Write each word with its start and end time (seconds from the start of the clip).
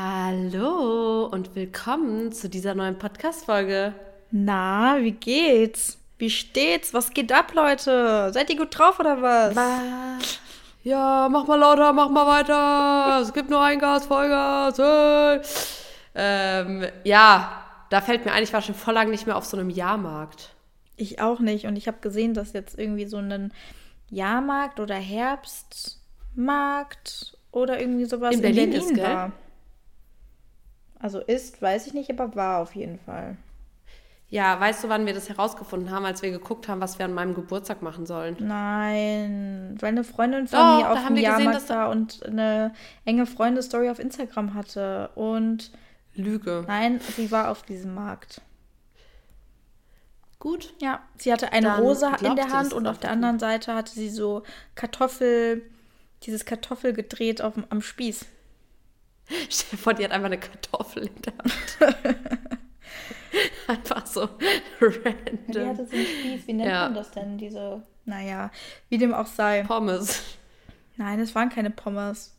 Hallo 0.00 1.26
und 1.26 1.56
willkommen 1.56 2.30
zu 2.30 2.48
dieser 2.48 2.76
neuen 2.76 2.96
Podcast-Folge. 2.96 3.94
Na, 4.30 4.98
wie 5.00 5.10
geht's? 5.10 5.98
Wie 6.18 6.30
steht's? 6.30 6.94
Was 6.94 7.10
geht 7.10 7.32
ab, 7.32 7.52
Leute? 7.52 8.30
Seid 8.32 8.48
ihr 8.48 8.58
gut 8.58 8.78
drauf 8.78 9.00
oder 9.00 9.20
was? 9.20 9.56
Was? 9.56 10.38
Ja, 10.84 11.28
mach 11.28 11.48
mal 11.48 11.58
lauter, 11.58 11.92
mach 11.92 12.10
mal 12.10 12.28
weiter. 12.28 13.22
Es 13.22 13.32
gibt 13.32 13.50
nur 13.50 13.60
ein 13.60 13.80
Gas, 13.80 14.06
Vollgas. 14.06 14.78
Hey. 14.78 15.40
Ähm, 16.14 16.86
ja, 17.02 17.64
da 17.90 18.00
fällt 18.00 18.24
mir 18.24 18.30
ein, 18.30 18.44
ich 18.44 18.52
war 18.52 18.62
schon 18.62 18.76
voll 18.76 18.94
lang 18.94 19.10
nicht 19.10 19.26
mehr 19.26 19.36
auf 19.36 19.46
so 19.46 19.56
einem 19.56 19.70
Jahrmarkt. 19.70 20.54
Ich 20.94 21.20
auch 21.20 21.40
nicht. 21.40 21.66
Und 21.66 21.74
ich 21.74 21.88
habe 21.88 21.98
gesehen, 22.00 22.34
dass 22.34 22.52
jetzt 22.52 22.78
irgendwie 22.78 23.06
so 23.06 23.16
ein 23.16 23.52
Jahrmarkt 24.10 24.78
oder 24.78 24.94
Herbstmarkt 24.94 27.36
oder 27.50 27.80
irgendwie 27.80 28.04
sowas 28.04 28.32
in, 28.32 28.44
in 28.44 28.54
Berlin, 28.54 28.70
Berlin 28.70 28.96
ist, 28.96 29.02
war. 29.02 29.32
Also 31.00 31.20
ist, 31.20 31.62
weiß 31.62 31.86
ich 31.86 31.94
nicht, 31.94 32.10
aber 32.10 32.34
war 32.34 32.58
auf 32.60 32.74
jeden 32.74 32.98
Fall. 32.98 33.36
Ja, 34.30 34.60
weißt 34.60 34.84
du, 34.84 34.88
wann 34.90 35.06
wir 35.06 35.14
das 35.14 35.30
herausgefunden 35.30 35.90
haben, 35.90 36.04
als 36.04 36.20
wir 36.20 36.30
geguckt 36.30 36.68
haben, 36.68 36.82
was 36.82 36.98
wir 36.98 37.06
an 37.06 37.14
meinem 37.14 37.34
Geburtstag 37.34 37.80
machen 37.80 38.04
sollen? 38.04 38.36
Nein, 38.40 39.76
weil 39.80 39.88
eine 39.88 40.04
Freundin 40.04 40.46
von 40.46 40.58
Doch, 40.58 40.78
mir 40.78 40.90
auf 40.92 41.06
dem 41.06 41.16
Jahrmarkt 41.16 41.70
war 41.70 41.88
und 41.88 42.26
eine 42.26 42.74
enge 43.06 43.24
Freundestory 43.24 43.88
auf 43.88 43.98
Instagram 43.98 44.52
hatte. 44.52 45.10
Und 45.14 45.72
Lüge. 46.14 46.64
Nein, 46.66 47.00
sie 47.16 47.30
war 47.30 47.50
auf 47.50 47.62
diesem 47.62 47.94
Markt. 47.94 48.42
Gut. 50.38 50.74
Ja, 50.78 51.00
sie 51.16 51.32
hatte 51.32 51.52
eine 51.52 51.68
Dann 51.68 51.80
Rose 51.80 52.10
in 52.22 52.36
der 52.36 52.52
Hand 52.52 52.74
und 52.74 52.86
auf 52.86 52.98
der 52.98 53.10
anderen 53.10 53.38
Seite 53.38 53.74
hatte 53.74 53.92
sie 53.92 54.10
so 54.10 54.42
Kartoffel, 54.74 55.62
dieses 56.24 56.44
Kartoffel 56.44 56.92
gedreht 56.92 57.40
auf, 57.40 57.54
am 57.70 57.80
Spieß. 57.80 58.26
Stell 59.50 59.70
dir 59.70 59.76
vor, 59.76 59.94
die 59.94 60.04
hat 60.04 60.12
einfach 60.12 60.26
eine 60.26 60.38
Kartoffel 60.38 61.06
in 61.06 61.22
der 61.22 61.32
Hand. 61.38 62.18
einfach 63.68 64.06
so 64.06 64.28
random. 64.80 65.38
Die 65.48 65.60
hatte 65.60 65.86
so 65.86 65.96
einen 65.96 66.06
Spieß. 66.06 66.46
Wie 66.46 66.52
nennt 66.52 66.70
ja. 66.70 66.84
man 66.84 66.94
das 66.94 67.10
denn? 67.10 67.38
Diese, 67.38 67.82
naja, 68.04 68.50
wie 68.88 68.98
dem 68.98 69.12
auch 69.12 69.26
sei. 69.26 69.64
Pommes. 69.64 70.22
Nein, 70.96 71.20
es 71.20 71.34
waren 71.34 71.50
keine 71.50 71.70
Pommes. 71.70 72.34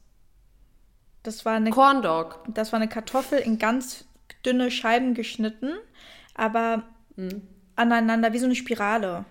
Das 1.23 1.45
war 1.45 1.54
eine. 1.54 1.70
Corn 1.70 2.02
Dog. 2.02 2.44
Das 2.48 2.72
war 2.72 2.80
eine 2.80 2.90
Kartoffel 2.90 3.40
in 3.40 3.60
ganz 3.60 4.06
dünne 4.45 4.72
Scheiben 4.72 5.14
geschnitten, 5.14 5.73
aber 6.34 6.84
mhm. 7.16 7.48
aneinander, 7.76 8.34
wie 8.34 8.40
so 8.40 8.45
eine 8.45 8.56
Spirale. 8.56 9.26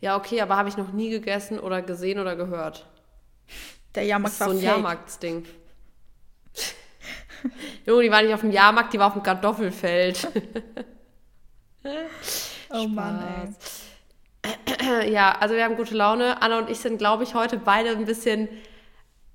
Ja, 0.00 0.16
okay, 0.16 0.40
aber 0.40 0.56
habe 0.56 0.68
ich 0.68 0.76
noch 0.76 0.92
nie 0.92 1.10
gegessen 1.10 1.58
oder 1.58 1.82
gesehen 1.82 2.18
oder 2.18 2.36
gehört. 2.36 2.86
Der 3.94 4.04
Jahrmarkt 4.04 4.38
war 4.40 4.50
so 4.50 4.56
ein 4.56 4.62
Jahrmarktsding. 4.62 5.44
Junge, 7.86 8.02
die 8.02 8.10
war 8.10 8.22
nicht 8.22 8.34
auf 8.34 8.40
dem 8.40 8.50
Jahrmarkt, 8.50 8.92
die 8.92 8.98
war 8.98 9.08
auf 9.08 9.12
dem 9.14 9.22
Kartoffelfeld. 9.22 10.28
oh 12.70 12.88
Mann, 12.88 13.22
ey. 13.22 13.54
Ja, 15.10 15.32
also 15.40 15.54
wir 15.54 15.64
haben 15.64 15.76
gute 15.76 15.94
Laune. 15.94 16.42
Anna 16.42 16.58
und 16.58 16.68
ich 16.68 16.78
sind, 16.78 16.98
glaube 16.98 17.24
ich, 17.24 17.34
heute 17.34 17.56
beide 17.56 17.90
ein 17.90 18.04
bisschen 18.04 18.48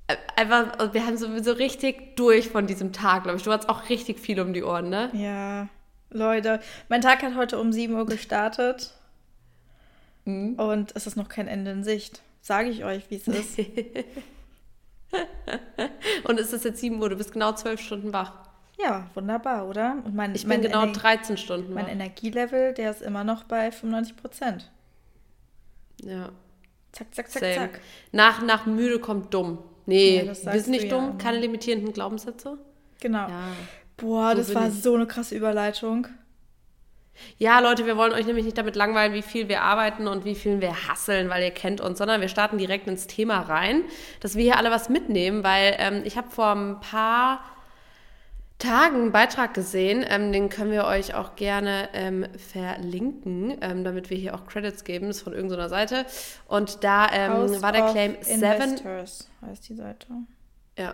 äh, 0.08 0.16
einfach, 0.36 0.94
wir 0.94 1.06
haben 1.06 1.18
so, 1.18 1.42
so 1.42 1.54
richtig 1.54 2.16
durch 2.16 2.50
von 2.50 2.68
diesem 2.68 2.94
Tag, 2.94 3.24
glaube 3.24 3.38
ich. 3.38 3.44
Du 3.44 3.52
hattest 3.52 3.70
auch 3.70 3.90
richtig 3.90 4.20
viel 4.20 4.40
um 4.40 4.54
die 4.54 4.64
Ohren, 4.64 4.90
ne? 4.90 5.10
Ja, 5.14 5.68
Leute, 6.12 6.60
mein 6.88 7.02
Tag 7.02 7.22
hat 7.24 7.36
heute 7.36 7.60
um 7.60 7.72
7 7.72 7.94
Uhr 7.94 8.06
gestartet. 8.06 8.94
Mhm. 10.26 10.56
Und 10.56 10.96
es 10.96 11.08
ist 11.08 11.16
noch 11.16 11.30
kein 11.30 11.48
Ende 11.48 11.72
in 11.72 11.84
Sicht. 11.84 12.22
Sage 12.42 12.70
ich 12.70 12.84
euch, 12.84 13.10
wie 13.10 13.16
es 13.16 13.28
ist. 13.28 13.60
Und 16.24 16.40
es 16.40 16.54
ist 16.54 16.66
jetzt 16.66 16.80
7 16.80 17.00
Uhr, 17.02 17.10
du 17.10 17.16
bist 17.16 17.32
genau 17.32 17.54
12 17.54 17.80
Stunden 17.80 18.14
wach. 18.14 18.34
Ja, 18.82 19.08
wunderbar, 19.14 19.68
oder? 19.68 19.98
Und 20.06 20.16
mein, 20.16 20.36
ich 20.36 20.48
bin 20.48 20.62
genau 20.62 20.84
Ener 20.84 20.94
13 20.94 21.38
Stunden 21.38 21.70
wach. 21.70 21.82
Mein 21.82 21.88
Energielevel, 21.88 22.74
der 22.74 22.92
ist 22.92 23.02
immer 23.02 23.24
noch 23.24 23.44
bei 23.44 23.72
95 23.72 24.16
Prozent. 24.16 24.72
Ja. 26.02 26.30
Zack, 26.92 27.14
zack, 27.14 27.30
zack, 27.30 27.42
Same. 27.42 27.56
zack. 27.56 27.82
Nach, 28.12 28.42
nach 28.42 28.66
müde 28.66 29.00
kommt 29.00 29.34
dumm. 29.34 29.60
Nee, 29.86 30.24
ja, 30.24 30.54
wir 30.54 30.62
sind 30.62 30.70
nicht 30.72 30.92
dumm, 30.92 31.10
ja. 31.12 31.16
keine 31.18 31.40
limitierenden 31.40 31.94
Glaubenssätze. 31.94 32.58
Genau. 33.02 33.28
Ja. 33.28 33.48
Boah, 33.98 34.32
so 34.32 34.38
das 34.38 34.56
war 34.56 34.68
ich. 34.68 34.82
so 34.82 34.96
eine 34.96 35.08
krasse 35.08 35.36
Überleitung. 35.36 36.08
Ja, 37.38 37.60
Leute, 37.60 37.86
wir 37.86 37.98
wollen 37.98 38.14
euch 38.14 38.26
nämlich 38.26 38.46
nicht 38.46 38.58
damit 38.58 38.76
langweilen, 38.76 39.14
wie 39.14 39.22
viel 39.22 39.48
wir 39.48 39.62
arbeiten 39.62 40.08
und 40.08 40.26
wie 40.26 40.36
viel 40.36 40.62
wir 40.62 40.88
hasseln, 40.88 41.30
weil 41.30 41.44
ihr 41.44 41.52
kennt 41.52 41.82
uns, 41.82 41.98
sondern 41.98 42.22
wir 42.22 42.28
starten 42.28 42.58
direkt 42.58 42.88
ins 42.88 43.08
Thema 43.08 43.42
rein, 43.42 43.84
dass 44.20 44.36
wir 44.36 44.44
hier 44.44 44.58
alle 44.58 44.72
was 44.72 44.90
mitnehmen, 44.90 45.44
weil 45.44 45.76
ähm, 45.80 46.02
ich 46.06 46.18
habe 46.18 46.30
vor 46.30 46.52
ein 46.52 46.80
paar 46.80 47.42
Tagen 48.60 48.96
einen 48.96 49.12
Beitrag 49.14 49.54
gesehen, 49.54 50.06
ähm, 50.08 50.34
den 50.34 50.50
können 50.50 50.72
wir 50.72 50.84
euch 50.84 51.14
auch 51.14 51.38
gerne 51.38 51.88
ähm, 51.94 52.26
verlinken, 52.38 53.58
ähm, 53.62 53.86
damit 53.86 54.10
wir 54.10 54.18
hier 54.18 54.36
auch 54.36 54.46
Credits 54.48 54.84
geben, 54.84 55.08
das 55.08 55.18
ist 55.18 55.24
von 55.24 55.32
irgendeiner 55.32 55.70
Seite. 55.70 56.06
Und 56.46 56.84
da 56.84 57.08
ähm, 57.10 57.62
war 57.62 57.72
der 57.72 57.88
Claim 57.88 58.18
Seven. 58.20 58.44
Investors 58.44 59.30
heißt 59.46 59.70
die 59.70 59.76
Seite. 59.76 60.08
Ja, 60.78 60.94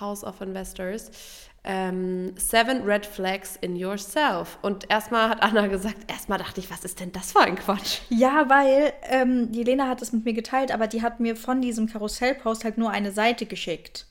House 0.00 0.22
of 0.22 0.42
Investors 0.42 1.10
ähm, 1.64 2.34
Seven 2.36 2.82
Red 2.82 3.04
Flags 3.04 3.56
in 3.60 3.76
Yourself. 3.76 4.58
Und 4.62 4.90
erstmal 4.90 5.28
hat 5.28 5.42
Anna 5.42 5.66
gesagt, 5.66 6.10
erstmal 6.10 6.38
dachte 6.38 6.60
ich, 6.60 6.70
was 6.70 6.84
ist 6.84 7.00
denn 7.00 7.12
das 7.12 7.32
für 7.32 7.40
ein 7.40 7.56
Quatsch? 7.56 7.98
Ja, 8.08 8.48
weil 8.48 8.92
ähm, 9.02 9.52
die 9.52 9.64
Lena 9.64 9.88
hat 9.88 10.02
es 10.02 10.12
mit 10.12 10.24
mir 10.24 10.34
geteilt, 10.34 10.72
aber 10.72 10.86
die 10.86 11.02
hat 11.02 11.20
mir 11.20 11.36
von 11.36 11.60
diesem 11.60 11.88
Karussellpost 11.88 12.64
halt 12.64 12.78
nur 12.78 12.90
eine 12.90 13.12
Seite 13.12 13.46
geschickt. 13.46 14.06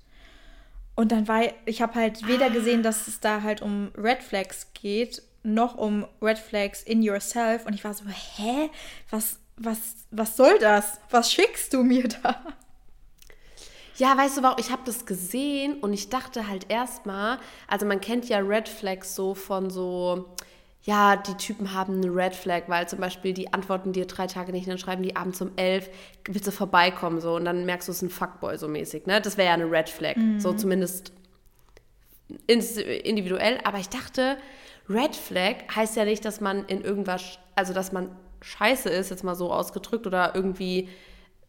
Und 0.96 1.12
dann 1.12 1.28
war 1.28 1.44
ich 1.66 1.81
habe 1.81 1.96
halt 1.96 2.28
weder 2.28 2.47
ah. 2.47 2.50
gesehen, 2.50 2.84
dass 2.84 3.07
es 3.07 3.19
da 3.19 3.44
halt 3.44 3.62
um 3.62 3.91
Red 3.96 4.24
Flags 4.24 4.74
geht, 4.74 5.22
noch 5.44 5.75
um 5.75 6.06
Red 6.22 6.40
Flags 6.40 6.81
in 6.84 7.02
Yourself. 7.02 7.66
Und 7.66 7.74
ich 7.74 7.84
war 7.84 7.94
so, 7.94 8.03
hä? 8.06 8.69
Was, 9.09 9.40
was, 9.57 10.07
was 10.12 10.36
soll 10.36 10.57
das? 10.59 11.00
Was 11.09 11.31
schickst 11.31 11.74
du 11.74 11.84
mir 11.84 12.07
da? 12.07 12.41
Ja, 13.97 14.16
weißt 14.16 14.38
du, 14.38 14.44
warum? 14.44 14.58
Ich 14.59 14.72
habe 14.72 14.84
das 14.85 15.06
gesehen 15.06 15.80
und 15.81 15.91
ich 15.91 16.09
dachte 16.09 16.47
halt 16.47 16.69
erstmal, 16.69 17.40
also 17.68 17.85
man 17.85 18.00
kennt 18.00 18.30
ja 18.30 18.38
Red 18.38 18.69
Flags 18.69 19.16
so 19.16 19.34
von 19.34 19.72
so, 19.72 20.25
ja, 20.84 21.16
die 21.16 21.34
Typen 21.35 21.74
haben 21.74 21.96
eine 21.96 22.16
Red 22.16 22.36
Flag, 22.36 22.63
weil 22.68 22.88
zum 22.88 23.00
Beispiel 23.00 23.34
die 23.34 23.52
antworten 23.53 23.94
dir 23.94 24.06
drei 24.06 24.28
Tage 24.28 24.52
nicht, 24.52 24.68
dann 24.68 24.78
schreiben 24.78 25.02
die 25.02 25.16
abends 25.16 25.41
um 25.41 25.52
elf, 25.56 25.90
willst 26.25 26.47
du 26.47 26.52
vorbeikommen 26.52 27.19
so 27.19 27.36
und 27.36 27.46
dann 27.46 27.66
merkst 27.66 27.88
du, 27.88 27.91
es 27.91 27.97
ist 27.97 28.03
ein 28.03 28.09
Fuckboy 28.12 28.57
so 28.57 28.68
mäßig, 28.68 29.07
ne? 29.07 29.19
Das 29.19 29.36
wäre 29.36 29.47
ja 29.47 29.53
eine 29.56 29.69
Red 29.69 29.90
Flag, 29.90 30.16
mhm. 30.16 30.40
so 30.40 30.53
zumindest 30.53 31.12
individuell. 32.47 33.59
Aber 33.63 33.80
ich 33.80 33.90
dachte, 33.90 34.38
Red 34.88 35.16
Flag 35.16 35.56
heißt 35.75 35.96
ja 35.96 36.06
nicht, 36.06 36.24
dass 36.24 36.40
man 36.40 36.66
in 36.66 36.81
irgendwas, 36.81 37.40
also 37.56 37.74
dass 37.74 37.91
man 37.91 38.16
scheiße 38.41 38.90
ist, 38.90 39.09
jetzt 39.09 39.24
mal 39.24 39.36
so 39.36 39.52
ausgedrückt, 39.52 40.06
oder 40.06 40.36
irgendwie 40.36 40.88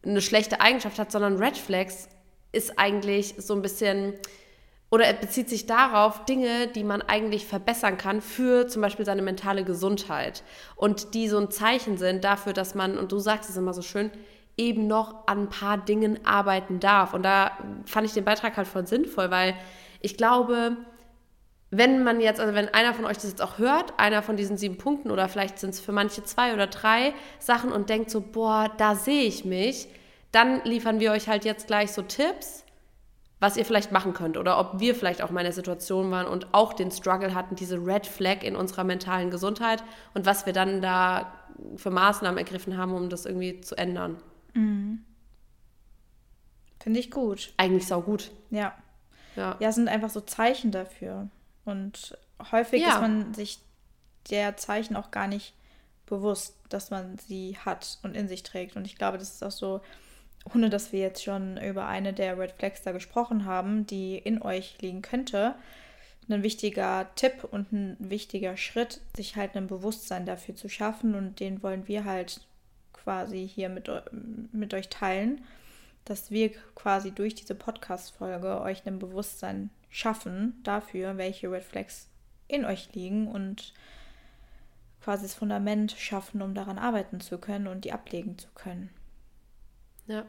eine 0.03 0.23
schlechte 0.23 0.63
Eigenschaft 0.63 0.99
hat, 0.99 1.13
sondern 1.13 1.37
Red 1.37 1.59
Flags 1.59 2.09
ist 2.53 2.79
eigentlich 2.79 3.35
so 3.39 3.55
ein 3.55 3.63
bisschen 3.63 4.15
oder 4.91 5.05
er 5.05 5.15
bezieht 5.15 5.51
sich 5.51 5.67
darauf, 5.67 6.25
Dinge, 6.25 6.67
die 6.69 6.83
man 6.83 7.03
eigentlich 7.03 7.45
verbessern 7.45 7.99
kann 7.99 8.23
für 8.23 8.69
zum 8.69 8.81
Beispiel 8.81 9.05
seine 9.05 9.21
mentale 9.21 9.65
Gesundheit 9.65 10.43
und 10.77 11.13
die 11.13 11.29
so 11.29 11.39
ein 11.39 11.51
Zeichen 11.51 11.99
sind 11.99 12.25
dafür, 12.25 12.55
dass 12.55 12.75
man, 12.75 12.97
und 12.97 13.13
du 13.13 13.19
sagst 13.19 13.51
es 13.51 13.57
immer 13.57 13.75
so 13.75 13.83
schön, 13.83 14.11
eben 14.57 14.87
noch 14.87 15.27
an 15.27 15.43
ein 15.43 15.51
paar 15.51 15.79
Dingen 15.79 16.19
arbeiten 16.25 16.81
darf. 16.81 17.13
Und 17.13 17.23
da 17.23 17.53
fand 17.85 18.07
ich 18.07 18.15
den 18.15 18.25
Beitrag 18.25 18.57
halt 18.57 18.67
voll 18.67 18.87
sinnvoll, 18.87 19.31
weil 19.31 19.55
ich 20.01 20.17
glaube, 20.17 20.77
wenn 21.71 22.03
man 22.03 22.21
jetzt, 22.21 22.41
also 22.41 22.55
wenn 22.55 22.73
einer 22.73 22.95
von 22.95 23.05
euch 23.05 23.17
das 23.17 23.31
jetzt 23.31 23.43
auch 23.43 23.59
hört, 23.59 23.93
einer 23.99 24.23
von 24.23 24.37
diesen 24.37 24.57
sieben 24.57 24.79
Punkten 24.79 25.11
oder 25.11 25.29
vielleicht 25.29 25.59
sind 25.59 25.71
es 25.71 25.81
für 25.81 25.93
manche 25.93 26.25
zwei 26.25 26.55
oder 26.55 26.67
drei 26.67 27.13
Sachen 27.39 27.73
und 27.73 27.91
denkt 27.91 28.11
so, 28.11 28.23
boah, 28.23 28.71
da 28.79 28.95
sehe 28.95 29.25
ich 29.25 29.45
mich, 29.45 29.89
dann 30.33 30.63
liefern 30.65 31.01
wir 31.01 31.13
euch 31.13 31.29
halt 31.29 31.45
jetzt 31.45 31.67
gleich 31.67 31.93
so 31.93 32.03
Tipps, 32.03 32.65
was 33.41 33.57
ihr 33.57 33.65
vielleicht 33.65 33.93
machen 33.93 34.15
könnt 34.15 34.37
oder 34.37 34.59
ob 34.59 34.81
wir 34.81 34.95
vielleicht 34.95 35.23
auch 35.23 35.31
mal 35.31 35.41
in 35.41 35.47
der 35.47 35.53
Situation 35.53 36.11
waren 36.11 36.27
und 36.27 36.53
auch 36.53 36.73
den 36.73 36.91
Struggle 36.91 37.35
hatten, 37.35 37.55
diese 37.55 37.77
Red 37.77 38.07
Flag 38.07 38.43
in 38.43 38.57
unserer 38.57 38.85
mentalen 38.85 39.31
Gesundheit 39.31 39.83
und 40.15 40.27
was 40.27 40.45
wir 40.45 40.53
dann 40.53 40.83
da 40.83 41.33
für 41.77 41.91
Maßnahmen 41.91 42.39
ergriffen 42.39 42.77
haben, 42.77 42.95
um 42.95 43.09
das 43.11 43.27
irgendwie 43.27 43.61
zu 43.61 43.77
ändern. 43.77 44.21
Mhm. 44.55 45.05
Finde 46.81 47.01
ich 47.01 47.11
gut. 47.11 47.53
Eigentlich 47.57 47.87
sau 47.87 48.01
gut. 48.01 48.31
Ja. 48.51 48.75
ja. 49.37 49.57
Ja, 49.61 49.73
sind 49.73 49.89
einfach 49.89 50.11
so 50.11 50.21
Zeichen 50.21 50.71
dafür. 50.71 51.29
Und 51.65 52.17
häufig 52.53 52.83
ja. 52.83 52.95
ist 52.95 53.01
man 53.01 53.35
sich 53.35 53.59
der 54.31 54.57
Zeichen 54.57 54.97
auch 54.97 55.11
gar 55.11 55.27
nicht 55.27 55.55
bewusst, 56.07 56.57
dass 56.69 56.91
man 56.91 57.19
sie 57.19 57.59
hat 57.59 57.99
und 58.03 58.15
in 58.15 58.29
sich 58.29 58.43
trägt. 58.43 58.77
Und 58.77 58.87
ich 58.87 58.97
glaube, 58.97 59.19
das 59.19 59.35
ist 59.35 59.45
auch 59.45 59.51
so 59.51 59.81
ohne 60.55 60.71
dass 60.71 60.93
wir 60.93 61.01
jetzt 61.01 61.23
schon 61.23 61.57
über 61.59 61.87
eine 61.87 62.13
der 62.13 62.39
Red 62.39 62.53
Flags 62.53 62.83
da 62.83 62.93
gesprochen 62.93 63.45
haben, 63.45 63.87
die 63.87 64.17
in 64.17 64.41
euch 64.43 64.81
liegen 64.81 65.03
könnte, 65.03 65.55
ein 66.29 66.43
wichtiger 66.43 67.09
Tipp 67.15 67.45
und 67.51 67.73
ein 67.73 67.97
wichtiger 67.99 68.57
Schritt, 68.57 69.01
sich 69.17 69.37
halt 69.37 69.57
ein 69.57 69.67
Bewusstsein 69.67 70.27
dafür 70.27 70.55
zu 70.55 70.69
schaffen 70.69 71.15
und 71.15 71.41
den 71.41 71.63
wollen 71.63 71.89
wir 71.89 72.05
halt 72.05 72.41
quasi 72.93 73.49
hier 73.49 73.69
mit, 73.69 73.91
mit 74.53 74.75
euch 74.75 74.89
teilen, 74.89 75.43
dass 76.05 76.31
wir 76.31 76.51
quasi 76.75 77.13
durch 77.13 77.35
diese 77.35 77.55
Podcast-Folge 77.55 78.61
euch 78.61 78.87
ein 78.87 78.99
Bewusstsein 78.99 79.71
schaffen 79.91 80.61
dafür, 80.63 81.17
welche 81.17 81.51
Red 81.51 81.65
Flags 81.65 82.09
in 82.47 82.65
euch 82.65 82.93
liegen 82.95 83.29
und 83.29 83.73
quasi 85.03 85.23
das 85.23 85.35
Fundament 85.35 85.93
schaffen, 85.93 86.43
um 86.43 86.55
daran 86.55 86.79
arbeiten 86.79 87.21
zu 87.21 87.39
können 87.39 87.67
und 87.67 87.85
die 87.85 87.93
ablegen 87.93 88.37
zu 88.39 88.49
können. 88.55 88.91
Ja. 90.09 90.25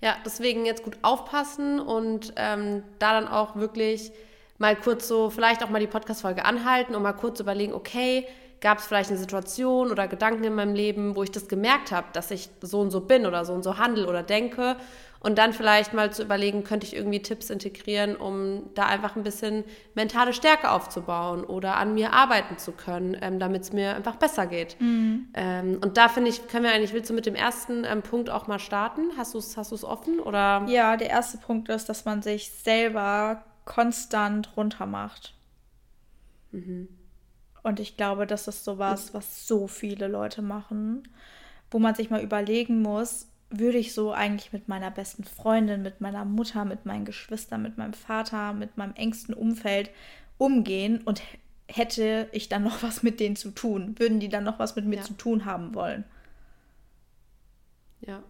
Ja, 0.00 0.16
deswegen 0.24 0.66
jetzt 0.66 0.82
gut 0.82 0.98
aufpassen 1.02 1.80
und 1.80 2.32
ähm, 2.36 2.82
da 2.98 3.12
dann 3.12 3.28
auch 3.28 3.56
wirklich 3.56 4.12
mal 4.58 4.76
kurz 4.76 5.08
so, 5.08 5.30
vielleicht 5.30 5.62
auch 5.62 5.70
mal 5.70 5.80
die 5.80 5.86
Podcast-Folge 5.86 6.44
anhalten 6.44 6.94
und 6.94 7.02
mal 7.02 7.12
kurz 7.12 7.40
überlegen, 7.40 7.72
okay, 7.72 8.26
gab 8.60 8.78
es 8.78 8.86
vielleicht 8.86 9.10
eine 9.10 9.18
Situation 9.18 9.90
oder 9.90 10.06
Gedanken 10.06 10.44
in 10.44 10.54
meinem 10.54 10.74
Leben, 10.74 11.16
wo 11.16 11.22
ich 11.22 11.30
das 11.30 11.48
gemerkt 11.48 11.92
habe, 11.92 12.08
dass 12.12 12.30
ich 12.30 12.50
so 12.60 12.80
und 12.80 12.90
so 12.90 13.00
bin 13.00 13.26
oder 13.26 13.44
so 13.44 13.54
und 13.54 13.62
so 13.62 13.78
handle 13.78 14.06
oder 14.06 14.22
denke. 14.22 14.76
Und 15.22 15.36
dann 15.36 15.52
vielleicht 15.52 15.92
mal 15.92 16.10
zu 16.10 16.22
überlegen, 16.22 16.64
könnte 16.64 16.86
ich 16.86 16.96
irgendwie 16.96 17.20
Tipps 17.20 17.50
integrieren, 17.50 18.16
um 18.16 18.70
da 18.74 18.86
einfach 18.86 19.16
ein 19.16 19.22
bisschen 19.22 19.64
mentale 19.94 20.32
Stärke 20.32 20.70
aufzubauen 20.70 21.44
oder 21.44 21.76
an 21.76 21.92
mir 21.92 22.14
arbeiten 22.14 22.56
zu 22.56 22.72
können, 22.72 23.14
ähm, 23.20 23.38
damit 23.38 23.62
es 23.62 23.72
mir 23.72 23.96
einfach 23.96 24.16
besser 24.16 24.46
geht. 24.46 24.80
Mhm. 24.80 25.28
Ähm, 25.34 25.78
und 25.82 25.98
da 25.98 26.08
finde 26.08 26.30
ich, 26.30 26.48
können 26.48 26.64
wir 26.64 26.72
eigentlich, 26.72 26.94
willst 26.94 27.10
du 27.10 27.14
mit 27.14 27.26
dem 27.26 27.34
ersten 27.34 27.84
ähm, 27.84 28.00
Punkt 28.00 28.30
auch 28.30 28.46
mal 28.46 28.58
starten? 28.58 29.10
Hast 29.18 29.34
du 29.34 29.38
es 29.38 29.58
hast 29.58 29.84
offen? 29.84 30.20
Oder? 30.20 30.64
Ja, 30.68 30.96
der 30.96 31.10
erste 31.10 31.36
Punkt 31.36 31.68
ist, 31.68 31.90
dass 31.90 32.06
man 32.06 32.22
sich 32.22 32.50
selber 32.50 33.44
konstant 33.66 34.56
runter 34.56 34.86
macht. 34.86 35.34
Mhm. 36.50 36.88
Und 37.62 37.78
ich 37.78 37.98
glaube, 37.98 38.26
das 38.26 38.48
ist 38.48 38.64
sowas, 38.64 39.12
was 39.12 39.46
so 39.46 39.66
viele 39.66 40.08
Leute 40.08 40.40
machen, 40.40 41.02
wo 41.70 41.78
man 41.78 41.94
sich 41.94 42.08
mal 42.08 42.22
überlegen 42.22 42.80
muss, 42.80 43.29
würde 43.50 43.78
ich 43.78 43.92
so 43.92 44.12
eigentlich 44.12 44.52
mit 44.52 44.68
meiner 44.68 44.90
besten 44.90 45.24
Freundin, 45.24 45.82
mit 45.82 46.00
meiner 46.00 46.24
Mutter, 46.24 46.64
mit 46.64 46.86
meinen 46.86 47.04
Geschwistern, 47.04 47.62
mit 47.62 47.76
meinem 47.76 47.92
Vater, 47.92 48.52
mit 48.52 48.76
meinem 48.76 48.94
engsten 48.94 49.34
Umfeld 49.34 49.90
umgehen 50.38 51.00
und 51.04 51.20
hätte 51.68 52.28
ich 52.32 52.48
dann 52.48 52.62
noch 52.62 52.82
was 52.82 53.02
mit 53.02 53.20
denen 53.20 53.36
zu 53.36 53.50
tun? 53.50 53.98
Würden 53.98 54.20
die 54.20 54.28
dann 54.28 54.44
noch 54.44 54.58
was 54.58 54.76
mit 54.76 54.86
mir 54.86 54.96
ja. 54.96 55.02
zu 55.02 55.14
tun 55.14 55.44
haben 55.44 55.74
wollen? 55.74 56.04
Ja. 58.00 58.22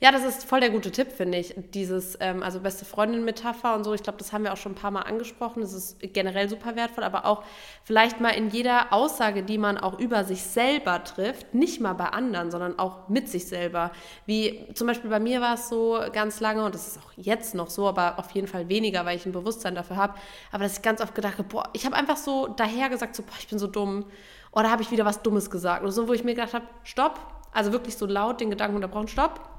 Ja, 0.00 0.12
das 0.12 0.24
ist 0.24 0.44
voll 0.44 0.60
der 0.60 0.70
gute 0.70 0.90
Tipp, 0.90 1.10
finde 1.12 1.38
ich. 1.38 1.54
Dieses, 1.72 2.16
ähm, 2.20 2.42
also 2.42 2.60
beste 2.60 2.84
Freundin-Metapher 2.84 3.74
und 3.74 3.84
so. 3.84 3.94
Ich 3.94 4.02
glaube, 4.02 4.18
das 4.18 4.32
haben 4.32 4.44
wir 4.44 4.52
auch 4.52 4.56
schon 4.56 4.72
ein 4.72 4.76
paar 4.76 4.90
Mal 4.90 5.02
angesprochen. 5.02 5.62
Das 5.62 5.72
ist 5.72 5.98
generell 6.00 6.48
super 6.48 6.76
wertvoll, 6.76 7.04
aber 7.04 7.24
auch 7.24 7.42
vielleicht 7.82 8.20
mal 8.20 8.30
in 8.30 8.50
jeder 8.50 8.92
Aussage, 8.92 9.42
die 9.42 9.58
man 9.58 9.78
auch 9.78 9.98
über 9.98 10.24
sich 10.24 10.42
selber 10.42 11.02
trifft, 11.04 11.54
nicht 11.54 11.80
mal 11.80 11.94
bei 11.94 12.06
anderen, 12.06 12.50
sondern 12.50 12.78
auch 12.78 13.08
mit 13.08 13.28
sich 13.28 13.46
selber. 13.46 13.90
Wie 14.26 14.66
zum 14.74 14.86
Beispiel 14.86 15.10
bei 15.10 15.20
mir 15.20 15.40
war 15.40 15.54
es 15.54 15.68
so 15.68 15.98
ganz 16.12 16.40
lange, 16.40 16.64
und 16.64 16.74
das 16.74 16.88
ist 16.88 16.98
auch 16.98 17.12
jetzt 17.16 17.54
noch 17.54 17.70
so, 17.70 17.88
aber 17.88 18.18
auf 18.18 18.30
jeden 18.32 18.46
Fall 18.46 18.68
weniger, 18.68 19.04
weil 19.04 19.16
ich 19.16 19.26
ein 19.26 19.32
Bewusstsein 19.32 19.74
dafür 19.74 19.96
habe, 19.96 20.14
aber 20.52 20.64
dass 20.64 20.76
ich 20.76 20.82
ganz 20.82 21.00
oft 21.00 21.14
gedacht 21.14 21.38
habe, 21.38 21.48
boah, 21.48 21.70
ich 21.72 21.86
habe 21.86 21.96
einfach 21.96 22.16
so 22.16 22.48
daher 22.48 22.88
gesagt, 22.88 23.16
so, 23.16 23.22
boah, 23.22 23.34
ich 23.38 23.48
bin 23.48 23.58
so 23.58 23.66
dumm. 23.66 24.04
Oder 24.52 24.70
habe 24.70 24.82
ich 24.82 24.90
wieder 24.90 25.04
was 25.04 25.22
Dummes 25.22 25.50
gesagt. 25.50 25.82
Oder 25.82 25.92
so, 25.92 26.08
wo 26.08 26.12
ich 26.14 26.24
mir 26.24 26.34
gedacht 26.34 26.54
habe, 26.54 26.64
stopp. 26.82 27.20
Also 27.52 27.72
wirklich 27.72 27.96
so 27.96 28.06
laut 28.06 28.40
den 28.40 28.50
Gedanken 28.50 28.76
unterbrochen, 28.76 29.08
stopp 29.08 29.55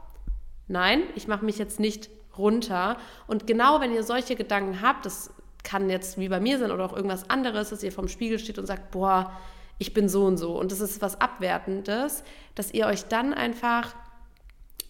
Nein, 0.67 1.03
ich 1.15 1.27
mache 1.27 1.45
mich 1.45 1.57
jetzt 1.57 1.79
nicht 1.79 2.09
runter. 2.37 2.97
Und 3.27 3.47
genau 3.47 3.81
wenn 3.81 3.93
ihr 3.93 4.03
solche 4.03 4.35
Gedanken 4.35 4.81
habt, 4.81 5.05
das 5.05 5.33
kann 5.63 5.89
jetzt 5.89 6.17
wie 6.17 6.29
bei 6.29 6.39
mir 6.39 6.59
sein 6.59 6.71
oder 6.71 6.85
auch 6.85 6.95
irgendwas 6.95 7.29
anderes, 7.29 7.69
dass 7.69 7.83
ihr 7.83 7.91
vorm 7.91 8.07
Spiegel 8.07 8.39
steht 8.39 8.57
und 8.57 8.65
sagt, 8.65 8.91
boah, 8.91 9.31
ich 9.79 9.93
bin 9.93 10.09
so 10.09 10.25
und 10.25 10.37
so. 10.37 10.57
Und 10.57 10.71
das 10.71 10.79
ist 10.79 11.01
was 11.01 11.19
Abwertendes, 11.19 12.23
dass 12.55 12.73
ihr 12.73 12.87
euch 12.87 13.05
dann 13.05 13.33
einfach 13.33 13.95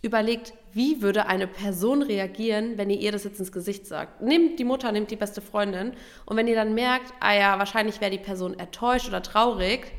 überlegt, 0.02 0.54
wie 0.74 1.02
würde 1.02 1.26
eine 1.26 1.48
Person 1.48 2.04
reagieren, 2.04 2.78
wenn 2.78 2.90
ihr 2.90 3.00
ihr 3.00 3.12
das 3.12 3.24
jetzt 3.24 3.40
ins 3.40 3.52
Gesicht 3.52 3.88
sagt. 3.88 4.22
Nehmt 4.22 4.60
die 4.60 4.64
Mutter, 4.64 4.92
nehmt 4.92 5.10
die 5.10 5.16
beste 5.16 5.42
Freundin. 5.42 5.94
Und 6.26 6.38
wenn 6.38 6.48
ihr 6.48 6.56
dann 6.56 6.76
merkt, 6.76 7.14
ah 7.20 7.34
ja, 7.34 7.58
wahrscheinlich 7.58 8.00
wäre 8.00 8.12
die 8.12 8.20
Person 8.20 8.58
enttäuscht 8.60 9.08
oder 9.08 9.24
traurig, 9.24 9.92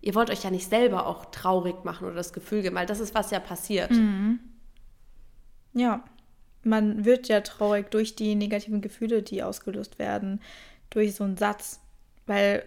ihr 0.00 0.14
wollt 0.14 0.30
euch 0.30 0.42
ja 0.42 0.50
nicht 0.50 0.68
selber 0.68 1.06
auch 1.06 1.26
traurig 1.26 1.84
machen 1.84 2.06
oder 2.06 2.16
das 2.16 2.32
Gefühl 2.32 2.62
geben, 2.62 2.74
weil 2.74 2.86
das 2.86 3.00
ist, 3.00 3.14
was 3.14 3.30
ja 3.30 3.38
passiert. 3.38 3.92
Mhm. 3.92 4.40
Ja, 5.74 6.04
man 6.62 7.04
wird 7.04 7.28
ja 7.28 7.40
traurig 7.40 7.90
durch 7.90 8.16
die 8.16 8.34
negativen 8.34 8.80
Gefühle, 8.80 9.22
die 9.22 9.42
ausgelöst 9.42 9.98
werden, 9.98 10.40
durch 10.90 11.14
so 11.14 11.24
einen 11.24 11.36
Satz. 11.36 11.80
Weil 12.26 12.64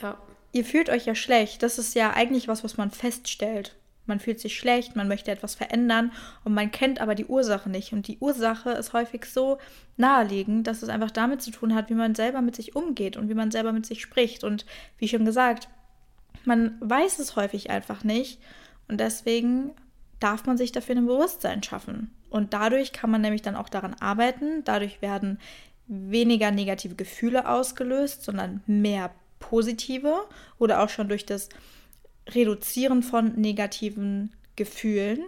ja. 0.00 0.18
ihr 0.52 0.64
fühlt 0.64 0.90
euch 0.90 1.06
ja 1.06 1.14
schlecht. 1.14 1.62
Das 1.62 1.78
ist 1.78 1.94
ja 1.94 2.12
eigentlich 2.12 2.48
was, 2.48 2.62
was 2.64 2.76
man 2.76 2.90
feststellt. 2.90 3.76
Man 4.06 4.20
fühlt 4.20 4.40
sich 4.40 4.58
schlecht, 4.58 4.96
man 4.96 5.06
möchte 5.06 5.30
etwas 5.30 5.54
verändern 5.54 6.10
und 6.42 6.52
man 6.52 6.72
kennt 6.72 7.00
aber 7.00 7.14
die 7.14 7.26
Ursache 7.26 7.70
nicht. 7.70 7.92
Und 7.92 8.08
die 8.08 8.18
Ursache 8.18 8.70
ist 8.70 8.92
häufig 8.92 9.24
so 9.24 9.58
naheliegend, 9.96 10.66
dass 10.66 10.82
es 10.82 10.88
einfach 10.88 11.12
damit 11.12 11.42
zu 11.42 11.52
tun 11.52 11.74
hat, 11.74 11.90
wie 11.90 11.94
man 11.94 12.16
selber 12.16 12.40
mit 12.40 12.56
sich 12.56 12.74
umgeht 12.74 13.16
und 13.16 13.28
wie 13.28 13.34
man 13.34 13.52
selber 13.52 13.72
mit 13.72 13.86
sich 13.86 14.02
spricht. 14.02 14.42
Und 14.42 14.66
wie 14.98 15.06
schon 15.06 15.24
gesagt, 15.24 15.68
man 16.44 16.76
weiß 16.80 17.20
es 17.20 17.36
häufig 17.36 17.70
einfach 17.70 18.02
nicht. 18.02 18.40
Und 18.88 18.98
deswegen 18.98 19.70
darf 20.18 20.44
man 20.44 20.58
sich 20.58 20.72
dafür 20.72 20.96
ein 20.96 21.06
Bewusstsein 21.06 21.62
schaffen. 21.62 22.10
Und 22.30 22.52
dadurch 22.54 22.92
kann 22.92 23.10
man 23.10 23.20
nämlich 23.20 23.42
dann 23.42 23.56
auch 23.56 23.68
daran 23.68 23.94
arbeiten. 24.00 24.62
Dadurch 24.64 25.02
werden 25.02 25.38
weniger 25.86 26.52
negative 26.52 26.94
Gefühle 26.94 27.48
ausgelöst, 27.48 28.22
sondern 28.22 28.62
mehr 28.66 29.10
positive 29.40 30.28
oder 30.58 30.82
auch 30.82 30.88
schon 30.88 31.08
durch 31.08 31.26
das 31.26 31.48
Reduzieren 32.28 33.02
von 33.02 33.34
negativen 33.34 34.32
Gefühlen, 34.54 35.18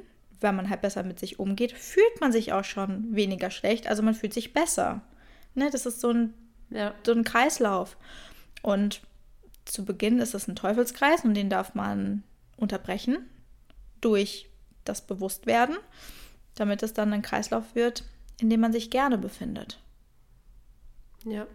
wenn 0.40 0.54
man 0.54 0.70
halt 0.70 0.82
besser 0.82 1.02
mit 1.02 1.18
sich 1.18 1.38
umgeht, 1.40 1.72
fühlt 1.72 2.20
man 2.20 2.30
sich 2.30 2.52
auch 2.52 2.64
schon 2.64 3.14
weniger 3.14 3.50
schlecht. 3.50 3.88
Also 3.88 4.02
man 4.02 4.14
fühlt 4.14 4.34
sich 4.34 4.52
besser. 4.52 5.02
Ne, 5.54 5.70
das 5.70 5.86
ist 5.86 6.00
so 6.00 6.10
ein, 6.10 6.34
ja. 6.70 6.94
so 7.04 7.12
ein 7.12 7.24
Kreislauf. 7.24 7.96
Und 8.62 9.00
zu 9.64 9.84
Beginn 9.84 10.20
ist 10.20 10.34
es 10.34 10.46
ein 10.48 10.56
Teufelskreis 10.56 11.24
und 11.24 11.34
den 11.34 11.50
darf 11.50 11.74
man 11.74 12.22
unterbrechen 12.56 13.18
durch 14.00 14.48
das 14.84 15.00
Bewusstwerden 15.00 15.76
damit 16.54 16.82
es 16.82 16.92
dann 16.92 17.12
ein 17.12 17.22
Kreislauf 17.22 17.74
wird, 17.74 18.04
in 18.40 18.50
dem 18.50 18.60
man 18.60 18.72
sich 18.72 18.90
gerne 18.90 19.18
befindet. 19.18 19.78
Ja. 21.24 21.46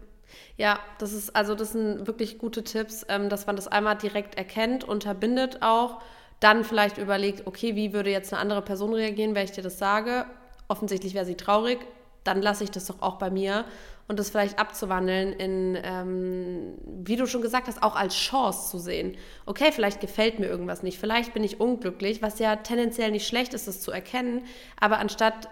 Ja, 0.56 0.78
das 0.98 1.12
ist 1.12 1.34
also 1.34 1.54
das 1.54 1.72
sind 1.72 2.06
wirklich 2.06 2.38
gute 2.38 2.62
Tipps, 2.62 3.06
ähm, 3.08 3.28
dass 3.28 3.46
man 3.46 3.56
das 3.56 3.68
einmal 3.68 3.96
direkt 3.96 4.36
erkennt, 4.36 4.84
unterbindet 4.84 5.62
auch, 5.62 6.02
dann 6.40 6.64
vielleicht 6.64 6.98
überlegt, 6.98 7.46
okay, 7.46 7.74
wie 7.76 7.92
würde 7.92 8.10
jetzt 8.10 8.32
eine 8.32 8.40
andere 8.40 8.62
Person 8.62 8.92
reagieren, 8.92 9.34
wenn 9.34 9.44
ich 9.44 9.52
dir 9.52 9.62
das 9.62 9.78
sage? 9.78 10.26
Offensichtlich 10.68 11.14
wäre 11.14 11.24
sie 11.24 11.36
traurig, 11.36 11.78
dann 12.24 12.42
lasse 12.42 12.64
ich 12.64 12.70
das 12.70 12.86
doch 12.86 13.00
auch 13.00 13.16
bei 13.16 13.30
mir 13.30 13.64
und 14.08 14.18
das 14.18 14.30
vielleicht 14.30 14.58
abzuwandeln 14.58 15.32
in, 15.34 15.78
ähm, 15.82 16.74
wie 17.04 17.16
du 17.16 17.26
schon 17.26 17.42
gesagt 17.42 17.68
hast, 17.68 17.82
auch 17.82 17.94
als 17.94 18.14
Chance 18.14 18.70
zu 18.70 18.78
sehen. 18.78 19.16
Okay, 19.46 19.70
vielleicht 19.70 20.00
gefällt 20.00 20.38
mir 20.38 20.46
irgendwas 20.46 20.82
nicht, 20.82 20.98
vielleicht 20.98 21.34
bin 21.34 21.44
ich 21.44 21.60
unglücklich, 21.60 22.22
was 22.22 22.38
ja 22.38 22.56
tendenziell 22.56 23.10
nicht 23.10 23.26
schlecht 23.26 23.54
ist, 23.54 23.68
das 23.68 23.80
zu 23.80 23.92
erkennen, 23.92 24.42
aber 24.80 24.98
anstatt 24.98 25.48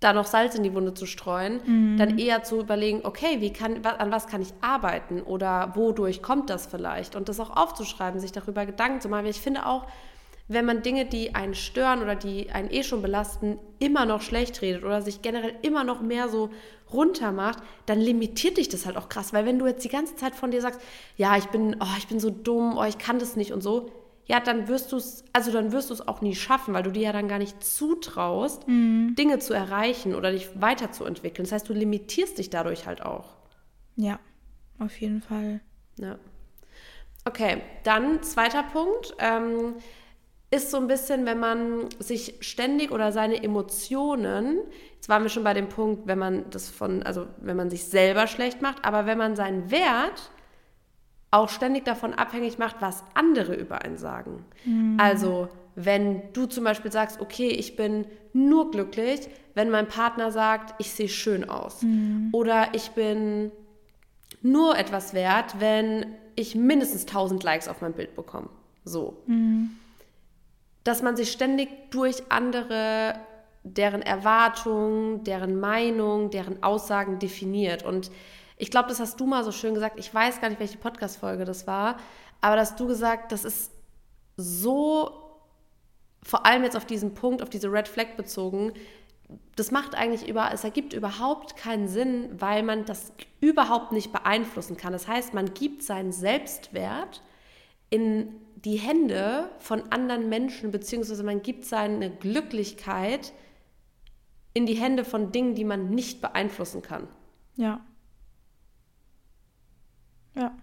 da 0.00 0.12
noch 0.12 0.26
Salz 0.26 0.54
in 0.54 0.62
die 0.62 0.74
Wunde 0.74 0.94
zu 0.94 1.06
streuen, 1.06 1.60
mhm. 1.64 1.96
dann 1.96 2.18
eher 2.18 2.42
zu 2.42 2.60
überlegen, 2.60 3.00
okay, 3.04 3.40
wie 3.40 3.52
kann, 3.52 3.84
an 3.84 4.10
was 4.10 4.26
kann 4.26 4.42
ich 4.42 4.52
arbeiten 4.60 5.22
oder 5.22 5.72
wodurch 5.74 6.22
kommt 6.22 6.50
das 6.50 6.66
vielleicht 6.66 7.16
und 7.16 7.28
das 7.28 7.40
auch 7.40 7.56
aufzuschreiben, 7.56 8.20
sich 8.20 8.32
darüber 8.32 8.66
Gedanken 8.66 9.00
zu 9.00 9.08
machen. 9.08 9.26
Ich 9.26 9.40
finde 9.40 9.66
auch, 9.66 9.86
wenn 10.48 10.64
man 10.64 10.82
Dinge, 10.82 11.06
die 11.06 11.34
einen 11.34 11.54
stören 11.54 12.02
oder 12.02 12.14
die 12.14 12.50
einen 12.50 12.70
eh 12.70 12.82
schon 12.82 13.02
belasten, 13.02 13.58
immer 13.78 14.06
noch 14.06 14.22
schlecht 14.22 14.62
redet 14.62 14.84
oder 14.84 15.02
sich 15.02 15.22
generell 15.22 15.54
immer 15.62 15.84
noch 15.84 16.00
mehr 16.00 16.28
so 16.28 16.50
runter 16.92 17.32
macht, 17.32 17.58
dann 17.86 18.00
limitiert 18.00 18.58
dich 18.58 18.68
das 18.68 18.86
halt 18.86 18.96
auch 18.96 19.08
krass. 19.08 19.32
Weil 19.32 19.44
wenn 19.44 19.58
du 19.58 19.66
jetzt 19.66 19.84
die 19.84 19.88
ganze 19.88 20.14
Zeit 20.14 20.34
von 20.34 20.50
dir 20.52 20.60
sagst, 20.60 20.80
ja, 21.16 21.36
ich 21.36 21.46
bin, 21.46 21.76
oh, 21.80 21.96
ich 21.98 22.06
bin 22.06 22.20
so 22.20 22.30
dumm, 22.30 22.76
oh, 22.78 22.84
ich 22.84 22.98
kann 22.98 23.18
das 23.18 23.34
nicht 23.34 23.52
und 23.52 23.60
so, 23.60 23.90
ja, 24.26 24.40
dann 24.40 24.66
wirst 24.68 24.92
du 24.92 24.96
es, 24.96 25.24
also 25.32 25.52
dann 25.52 25.72
wirst 25.72 25.90
du 25.90 25.94
es 25.94 26.06
auch 26.06 26.20
nie 26.20 26.34
schaffen, 26.34 26.74
weil 26.74 26.82
du 26.82 26.90
dir 26.90 27.02
ja 27.02 27.12
dann 27.12 27.28
gar 27.28 27.38
nicht 27.38 27.62
zutraust, 27.62 28.66
mhm. 28.66 29.14
Dinge 29.16 29.38
zu 29.38 29.54
erreichen 29.54 30.14
oder 30.14 30.32
dich 30.32 30.48
weiterzuentwickeln. 30.60 31.44
Das 31.44 31.52
heißt, 31.52 31.68
du 31.68 31.72
limitierst 31.72 32.38
dich 32.38 32.50
dadurch 32.50 32.86
halt 32.86 33.02
auch. 33.02 33.36
Ja, 33.94 34.18
auf 34.78 35.00
jeden 35.00 35.22
Fall. 35.22 35.60
Ja. 35.98 36.18
Okay, 37.24 37.62
dann 37.84 38.22
zweiter 38.22 38.64
Punkt. 38.64 39.14
Ähm, 39.18 39.74
ist 40.50 40.70
so 40.70 40.76
ein 40.76 40.86
bisschen, 40.86 41.26
wenn 41.26 41.40
man 41.40 41.88
sich 41.98 42.34
ständig 42.40 42.92
oder 42.92 43.10
seine 43.10 43.42
Emotionen, 43.42 44.58
jetzt 44.94 45.08
waren 45.08 45.22
wir 45.22 45.28
schon 45.28 45.44
bei 45.44 45.54
dem 45.54 45.68
Punkt, 45.68 46.06
wenn 46.06 46.18
man 46.18 46.48
das 46.50 46.68
von, 46.68 47.02
also 47.02 47.26
wenn 47.38 47.56
man 47.56 47.68
sich 47.68 47.84
selber 47.84 48.26
schlecht 48.26 48.62
macht, 48.62 48.84
aber 48.84 49.06
wenn 49.06 49.18
man 49.18 49.34
seinen 49.34 49.70
Wert 49.70 50.30
auch 51.32 51.48
ständig 51.48 51.84
davon 51.84 52.14
abhängig 52.14 52.58
macht, 52.58 52.76
was 52.80 53.02
andere 53.14 53.54
über 53.54 53.82
einen 53.82 53.98
sagen. 53.98 54.44
Mhm. 54.64 54.96
Also 55.00 55.48
wenn 55.74 56.32
du 56.32 56.46
zum 56.46 56.62
Beispiel 56.62 56.92
sagst, 56.92 57.20
okay, 57.20 57.48
ich 57.48 57.74
bin 57.74 58.06
nur 58.32 58.70
glücklich, 58.70 59.28
wenn 59.54 59.68
mein 59.68 59.88
Partner 59.88 60.30
sagt, 60.30 60.74
ich 60.78 60.92
sehe 60.92 61.08
schön 61.08 61.50
aus. 61.50 61.82
Mhm. 61.82 62.28
Oder 62.32 62.68
ich 62.72 62.90
bin 62.92 63.50
nur 64.42 64.78
etwas 64.78 65.12
wert, 65.12 65.56
wenn 65.58 66.06
ich 66.36 66.54
mindestens 66.54 67.02
1000 67.02 67.42
Likes 67.42 67.66
auf 67.66 67.80
mein 67.80 67.94
Bild 67.94 68.14
bekomme. 68.14 68.48
So. 68.84 69.22
Mhm 69.26 69.76
dass 70.86 71.02
man 71.02 71.16
sich 71.16 71.32
ständig 71.32 71.90
durch 71.90 72.30
andere, 72.30 73.18
deren 73.64 74.02
Erwartungen, 74.02 75.24
deren 75.24 75.58
Meinung, 75.58 76.30
deren 76.30 76.62
Aussagen 76.62 77.18
definiert. 77.18 77.82
Und 77.82 78.12
ich 78.56 78.70
glaube, 78.70 78.88
das 78.88 79.00
hast 79.00 79.18
du 79.18 79.26
mal 79.26 79.42
so 79.42 79.50
schön 79.50 79.74
gesagt, 79.74 79.98
ich 79.98 80.14
weiß 80.14 80.40
gar 80.40 80.48
nicht, 80.48 80.60
welche 80.60 80.78
Podcast-Folge 80.78 81.44
das 81.44 81.66
war, 81.66 81.96
aber 82.40 82.54
dass 82.54 82.76
du 82.76 82.86
gesagt, 82.86 83.32
das 83.32 83.44
ist 83.44 83.72
so, 84.36 85.10
vor 86.22 86.46
allem 86.46 86.62
jetzt 86.62 86.76
auf 86.76 86.84
diesen 86.84 87.14
Punkt, 87.14 87.42
auf 87.42 87.50
diese 87.50 87.72
Red 87.72 87.88
Flag 87.88 88.16
bezogen, 88.16 88.72
das 89.56 89.72
macht 89.72 89.96
eigentlich 89.96 90.28
über, 90.28 90.50
es 90.52 90.62
ergibt 90.62 90.92
überhaupt 90.92 91.56
keinen 91.56 91.88
Sinn, 91.88 92.28
weil 92.38 92.62
man 92.62 92.84
das 92.84 93.12
überhaupt 93.40 93.90
nicht 93.90 94.12
beeinflussen 94.12 94.76
kann. 94.76 94.92
Das 94.92 95.08
heißt, 95.08 95.34
man 95.34 95.52
gibt 95.52 95.82
seinen 95.82 96.12
Selbstwert 96.12 97.22
in 97.90 98.45
die 98.64 98.76
Hände 98.76 99.50
von 99.58 99.92
anderen 99.92 100.28
Menschen, 100.28 100.70
beziehungsweise 100.70 101.22
man 101.22 101.42
gibt 101.42 101.64
seine 101.64 102.10
Glücklichkeit 102.10 103.32
in 104.54 104.66
die 104.66 104.74
Hände 104.74 105.04
von 105.04 105.32
Dingen, 105.32 105.54
die 105.54 105.64
man 105.64 105.90
nicht 105.90 106.20
beeinflussen 106.20 106.82
kann. 106.82 107.06
Ja. 107.56 107.80
Ja. 110.34 110.56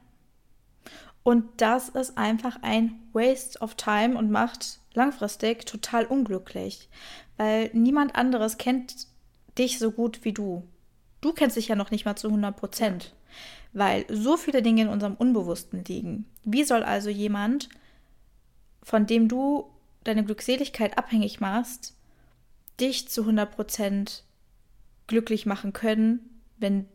Und 1.24 1.46
das 1.62 1.90
ist 1.90 2.18
einfach 2.18 2.58
ein 2.62 3.00
Waste 3.14 3.60
of 3.60 3.76
Time 3.76 4.18
und 4.18 4.30
macht 4.32 4.80
langfristig 4.94 5.66
total 5.66 6.06
unglücklich, 6.06 6.90
weil 7.38 7.70
niemand 7.74 8.16
anderes 8.16 8.58
kennt 8.58 9.08
dich 9.58 9.80
so 9.80 9.92
gut 9.92 10.26
wie 10.26 10.34
du. 10.34 10.68
Du 11.22 11.32
kennst 11.32 11.56
dich 11.56 11.70
ja 11.70 11.76
noch 11.76 11.92
nicht 11.92 12.06
mal 12.06 12.16
zu 12.16 12.28
100 12.28 12.56
Prozent, 12.58 13.16
weil 13.72 14.06
so 14.10 14.36
viele 14.38 14.62
Dinge 14.62 14.82
in 14.82 14.90
unserem 14.90 15.16
Unbewussten 15.16 15.84
liegen. 15.86 16.26
Wie 16.44 16.64
soll 16.64 16.84
also 16.84 17.10
jemand, 17.10 17.70
von 18.84 19.08
dem 19.08 19.28
du 19.28 19.70
deine 20.04 20.24
Glückseligkeit 20.24 20.98
abhängig 20.98 21.40
machst, 21.40 21.96
dich 22.80 23.08
zu 23.08 23.22
100 23.22 23.56
Prozent 23.56 24.24
glücklich 25.08 25.46
machen 25.46 25.74
können, 25.74 26.42
wenn 26.58 26.88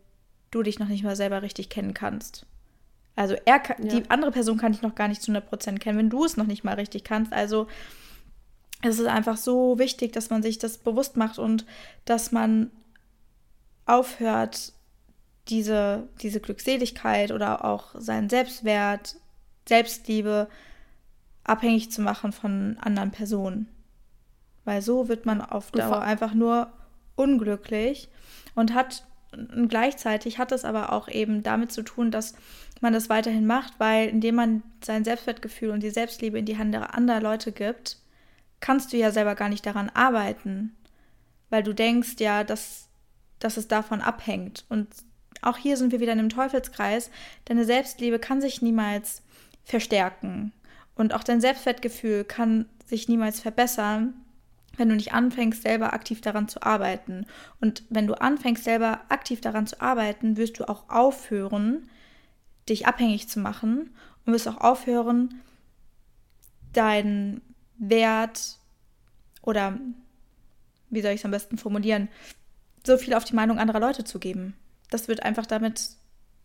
du 0.51 0.63
dich 0.63 0.79
noch 0.79 0.87
nicht 0.87 1.03
mal 1.03 1.15
selber 1.15 1.41
richtig 1.41 1.69
kennen 1.69 1.93
kannst? 1.93 2.45
Also 3.15 3.35
er 3.45 3.59
kann, 3.59 3.83
ja. 3.83 3.99
die 3.99 4.09
andere 4.09 4.31
Person 4.31 4.57
kann 4.57 4.73
ich 4.73 4.81
noch 4.81 4.95
gar 4.95 5.07
nicht 5.07 5.21
zu 5.21 5.31
100% 5.31 5.79
kennen, 5.79 5.97
wenn 5.97 6.09
du 6.09 6.23
es 6.23 6.37
noch 6.37 6.47
nicht 6.47 6.63
mal 6.63 6.75
richtig 6.75 7.03
kannst. 7.03 7.33
Also 7.33 7.67
es 8.81 8.99
ist 8.99 9.07
einfach 9.07 9.37
so 9.37 9.77
wichtig, 9.77 10.13
dass 10.13 10.29
man 10.29 10.41
sich 10.41 10.57
das 10.57 10.77
bewusst 10.77 11.17
macht 11.17 11.37
und 11.37 11.65
dass 12.05 12.31
man 12.31 12.71
aufhört, 13.85 14.73
diese, 15.49 16.07
diese 16.21 16.39
Glückseligkeit 16.39 17.31
oder 17.31 17.65
auch 17.65 17.95
seinen 17.97 18.29
Selbstwert, 18.29 19.15
Selbstliebe 19.67 20.47
abhängig 21.49 21.91
zu 21.91 22.01
machen 22.01 22.31
von 22.31 22.77
anderen 22.79 23.11
Personen. 23.11 23.67
Weil 24.65 24.81
so 24.81 25.07
wird 25.07 25.25
man 25.25 25.41
auf 25.41 25.71
Dauer 25.71 26.01
einfach 26.01 26.33
nur 26.33 26.71
unglücklich 27.15 28.09
und 28.55 28.73
hat 28.73 29.05
und 29.31 29.69
gleichzeitig 29.69 30.39
hat 30.39 30.51
es 30.51 30.65
aber 30.65 30.91
auch 30.91 31.07
eben 31.07 31.43
damit 31.43 31.71
zu 31.71 31.83
tun, 31.83 32.09
dass 32.09 32.33
man 32.81 32.93
das 32.93 33.09
weiterhin 33.09 33.45
macht, 33.45 33.73
weil 33.79 34.09
indem 34.09 34.35
man 34.35 34.63
sein 34.83 35.03
Selbstwertgefühl 35.03 35.69
und 35.69 35.83
die 35.83 35.91
Selbstliebe 35.91 36.39
in 36.39 36.45
die 36.45 36.57
Hände 36.57 36.93
anderer 36.95 37.21
Leute 37.21 37.51
gibt, 37.51 37.97
kannst 38.59 38.91
du 38.91 38.97
ja 38.97 39.11
selber 39.11 39.35
gar 39.35 39.49
nicht 39.49 39.65
daran 39.65 39.91
arbeiten, 39.93 40.75
weil 41.51 41.61
du 41.61 41.73
denkst 41.73 42.15
ja, 42.19 42.43
dass, 42.43 42.89
dass 43.37 43.57
es 43.57 43.67
davon 43.67 44.01
abhängt. 44.01 44.65
Und 44.67 44.87
auch 45.43 45.57
hier 45.57 45.77
sind 45.77 45.91
wir 45.91 45.99
wieder 45.99 46.13
in 46.13 46.19
einem 46.19 46.29
Teufelskreis. 46.29 47.11
Deine 47.45 47.65
Selbstliebe 47.65 48.17
kann 48.17 48.41
sich 48.41 48.63
niemals 48.63 49.21
verstärken 49.63 50.53
und 50.99 51.13
auch 51.13 51.23
dein 51.23 51.39
Selbstwertgefühl 51.39 52.25
kann 52.25 52.65
sich 52.85 53.07
niemals 53.07 53.39
verbessern, 53.39 54.15
wenn 54.75 54.89
du 54.89 54.95
nicht 54.95 55.13
anfängst, 55.13 55.61
selber 55.61 55.93
aktiv 55.93 56.19
daran 56.19 56.49
zu 56.49 56.61
arbeiten. 56.61 57.25
Und 57.61 57.83
wenn 57.89 58.05
du 58.05 58.15
anfängst, 58.15 58.65
selber 58.65 58.99
aktiv 59.07 59.39
daran 59.39 59.65
zu 59.65 59.79
arbeiten, 59.79 60.35
wirst 60.35 60.59
du 60.59 60.67
auch 60.67 60.89
aufhören, 60.89 61.89
dich 62.67 62.85
abhängig 62.85 63.29
zu 63.29 63.39
machen 63.39 63.95
und 64.25 64.33
wirst 64.33 64.49
auch 64.49 64.59
aufhören, 64.59 65.41
deinen 66.73 67.41
Wert 67.77 68.57
oder 69.41 69.79
wie 70.89 71.01
soll 71.01 71.11
ich 71.11 71.21
es 71.21 71.25
am 71.25 71.31
besten 71.31 71.57
formulieren, 71.57 72.09
so 72.85 72.97
viel 72.97 73.13
auf 73.13 73.23
die 73.23 73.35
Meinung 73.35 73.57
anderer 73.57 73.79
Leute 73.79 74.03
zu 74.03 74.19
geben. 74.19 74.53
Das 74.89 75.07
wird 75.07 75.23
einfach 75.23 75.45
damit 75.45 75.91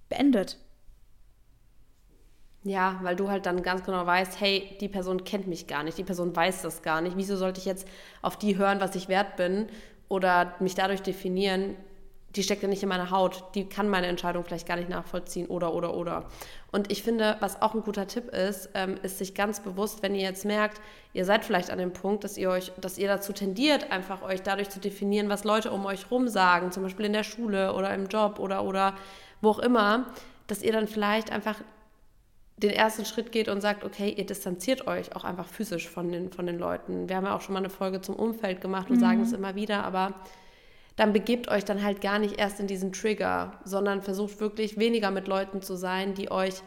beendet. 0.09 0.59
Ja, 2.66 2.99
weil 3.02 3.14
du 3.14 3.28
halt 3.28 3.44
dann 3.44 3.62
ganz 3.62 3.85
genau 3.85 4.06
weißt, 4.06 4.40
hey, 4.40 4.75
die 4.80 4.88
Person 4.88 5.25
kennt 5.25 5.47
mich 5.47 5.66
gar 5.66 5.83
nicht, 5.83 5.99
die 5.99 6.04
Person 6.04 6.35
weiß 6.35 6.62
das 6.62 6.80
gar 6.80 7.02
nicht. 7.02 7.14
Wieso 7.14 7.37
sollte 7.37 7.61
ich 7.61 7.66
jetzt 7.66 7.87
auf 8.23 8.38
die 8.38 8.56
hören, 8.56 8.80
was 8.80 8.94
ich 8.94 9.09
wert 9.09 9.37
bin 9.37 9.66
oder 10.09 10.54
mich 10.61 10.75
dadurch 10.75 11.02
definieren? 11.02 11.76
Die 12.35 12.42
steckt 12.42 12.62
ja 12.62 12.68
nicht 12.68 12.83
in 12.83 12.88
meiner 12.88 13.11
Haut, 13.11 13.44
die 13.54 13.68
kann 13.68 13.88
meine 13.90 14.06
Entscheidung 14.06 14.44
vielleicht 14.44 14.66
gar 14.66 14.76
nicht 14.76 14.88
nachvollziehen 14.88 15.47
oder 15.47 15.75
oder 15.75 15.94
oder. 15.94 16.25
Und 16.73 16.90
ich 16.90 17.02
finde, 17.02 17.37
was 17.40 17.61
auch 17.61 17.75
ein 17.75 17.83
guter 17.83 18.06
Tipp 18.06 18.30
ist, 18.30 18.71
ähm, 18.75 18.97
ist 19.02 19.18
sich 19.18 19.35
ganz 19.35 19.61
bewusst, 19.61 20.02
wenn 20.02 20.14
ihr 20.14 20.23
jetzt 20.23 20.47
merkt, 20.47 20.80
ihr 21.12 21.26
seid 21.26 21.44
vielleicht 21.44 21.71
an 21.71 21.78
dem 21.78 21.92
Punkt, 21.92 22.25
dass 22.25 22.38
ihr 22.38 22.49
euch, 22.49 22.73
dass 22.80 22.97
ihr 22.99 23.09
dazu 23.09 23.35
tendiert, 23.35 23.92
einfach 23.92 24.23
euch 24.23 24.42
dadurch 24.42 24.71
zu 24.71 24.80
definieren, 24.80 25.28
was 25.28 25.44
Leute 25.44 25.71
um 25.71 25.85
euch 25.85 26.11
rum 26.11 26.28
sagen, 26.28 26.73
zum 26.73 26.83
Beispiel 26.83 27.04
in 27.04 27.12
der 27.12 27.25
Schule 27.25 27.75
oder 27.75 27.92
im 27.94 28.06
Job 28.06 28.38
oder 28.38 28.64
oder 28.64 28.94
wo 29.42 29.50
auch 29.50 29.59
immer, 29.59 30.06
dass 30.47 30.62
ihr 30.62 30.73
dann 30.73 30.88
vielleicht 30.88 31.30
einfach 31.30 31.56
den 32.57 32.71
ersten 32.71 33.05
Schritt 33.05 33.33
geht 33.33 33.49
und 33.49 33.61
sagt, 33.61 33.85
okay, 33.85 34.15
ihr 34.17 34.27
distanziert 34.27 34.87
euch 34.87 35.15
auch 35.17 35.25
einfach 35.25 35.49
physisch 35.49 35.89
von 35.89 36.11
den, 36.13 36.31
von 36.31 36.47
den 36.47 36.59
Leuten. 36.59 37.09
Wir 37.09 37.17
haben 37.17 37.25
ja 37.25 37.35
auch 37.35 37.41
schon 37.41 37.53
mal 37.53 37.59
eine 37.59 37.71
Folge 37.71 38.01
zum 38.01 38.15
Umfeld 38.15 38.61
gemacht 38.61 38.91
und 38.91 38.97
mhm. 38.97 39.01
sagen 39.01 39.23
es 39.23 39.33
immer 39.33 39.57
wieder, 39.57 39.83
aber 39.85 40.15
dann 40.97 41.13
begebt 41.13 41.49
euch 41.49 41.65
dann 41.65 41.83
halt 41.83 42.01
gar 42.01 42.21
nicht 42.21 42.39
erst 42.39 42.61
in 42.61 42.69
diesen 42.69 42.93
Trigger, 42.93 43.59
sondern 43.65 44.03
versucht 44.03 44.39
wirklich 44.41 44.79
weniger 44.79 45.11
mit 45.11 45.27
Leuten 45.27 45.63
zu 45.63 45.75
sein, 45.75 46.15
die 46.15 46.31
euch 46.31 46.63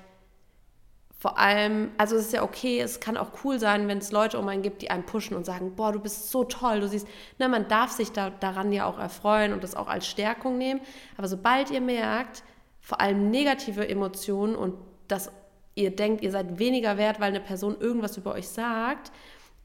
vor 1.19 1.39
allem, 1.39 1.91
also 1.97 2.15
es 2.15 2.27
ist 2.27 2.33
ja 2.33 2.43
okay, 2.43 2.79
es 2.79 2.99
kann 2.99 3.17
auch 3.17 3.29
cool 3.43 3.57
sein, 3.59 3.87
wenn 3.87 3.97
es 3.97 4.11
Leute 4.11 4.37
um 4.37 4.47
einen 4.49 4.61
gibt, 4.61 4.83
die 4.83 4.91
einen 4.91 5.03
pushen 5.03 5.35
und 5.35 5.45
sagen, 5.45 5.75
boah, 5.75 5.91
du 5.91 5.99
bist 5.99 6.29
so 6.29 6.43
toll, 6.43 6.81
du 6.81 6.87
siehst, 6.87 7.07
na, 7.39 7.47
man 7.47 7.67
darf 7.67 7.91
sich 7.91 8.11
da, 8.11 8.29
daran 8.29 8.71
ja 8.71 8.85
auch 8.85 8.99
erfreuen 8.99 9.53
und 9.53 9.63
das 9.63 9.75
auch 9.75 9.87
als 9.87 10.05
Stärkung 10.05 10.59
nehmen, 10.59 10.79
aber 11.17 11.27
sobald 11.27 11.71
ihr 11.71 11.81
merkt, 11.81 12.43
vor 12.81 13.01
allem 13.01 13.31
negative 13.31 13.87
Emotionen 13.87 14.55
und 14.55 14.75
das 15.07 15.31
ihr 15.77 15.95
denkt, 15.95 16.23
ihr 16.23 16.31
seid 16.31 16.59
weniger 16.59 16.97
wert, 16.97 17.19
weil 17.19 17.29
eine 17.29 17.39
Person 17.39 17.77
irgendwas 17.79 18.17
über 18.17 18.33
euch 18.33 18.47
sagt, 18.47 19.11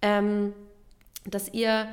ähm, 0.03 0.53
dass 1.25 1.53
ihr 1.53 1.89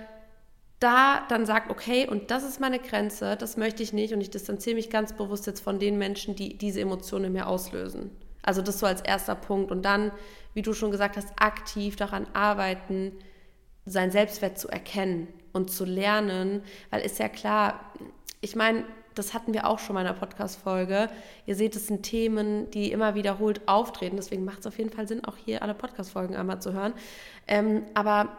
da 0.80 1.26
dann 1.28 1.46
sagt, 1.46 1.70
okay, 1.70 2.08
und 2.08 2.32
das 2.32 2.44
ist 2.44 2.60
meine 2.60 2.80
Grenze, 2.80 3.36
das 3.36 3.58
möchte 3.58 3.84
ich 3.84 3.94
nicht 3.94 4.14
und 4.14 4.22
ich 4.22 4.30
distanziere 4.30 4.76
mich 4.76 4.90
ganz 4.90 5.14
bewusst 5.14 5.46
jetzt 5.46 5.62
von 5.62 5.80
den 5.80 5.98
Menschen, 5.98 6.36
die 6.36 6.58
diese 6.58 6.82
Emotionen 6.82 7.26
in 7.26 7.34
mir 7.34 7.48
auslösen. 7.48 8.12
Also 8.42 8.62
das 8.62 8.80
so 8.80 8.86
als 8.86 9.02
erster 9.02 9.36
Punkt. 9.36 9.72
Und 9.72 9.84
dann, 9.84 10.12
wie 10.54 10.62
du 10.62 10.74
schon 10.74 10.92
gesagt 10.92 11.18
hast, 11.18 11.30
aktiv 11.38 11.98
daran 11.98 12.28
arbeiten, 12.34 13.12
sein 13.86 14.12
Selbstwert 14.12 14.58
zu 14.58 14.70
erkennen 14.70 15.28
und 15.52 15.70
zu 15.70 15.84
lernen, 15.84 16.64
weil 16.90 17.02
ist 17.02 17.20
ja 17.20 17.28
klar, 17.28 17.92
ich 18.40 18.56
meine, 18.56 18.86
das 19.20 19.34
hatten 19.34 19.54
wir 19.54 19.68
auch 19.68 19.78
schon 19.78 19.94
mal 19.94 20.02
in 20.02 20.08
einer 20.08 20.18
Podcast-Folge. 20.18 21.10
Ihr 21.46 21.56
seht, 21.56 21.76
es 21.76 21.88
sind 21.88 22.04
Themen, 22.04 22.72
die 22.72 22.92
immer 22.92 23.14
wiederholt 23.14 23.68
auftreten. 23.68 24.16
Deswegen 24.16 24.46
macht 24.46 24.62
es 24.62 24.68
auf 24.68 24.78
jeden 24.78 24.90
Fall 24.90 25.08
Sinn, 25.08 25.24
auch 25.26 25.36
hier 25.36 25.62
alle 25.62 25.76
Podcast-Folgen 25.76 26.36
einmal 26.36 26.62
zu 26.62 26.74
hören. 26.74 26.94
Ähm, 27.48 27.84
aber 27.94 28.30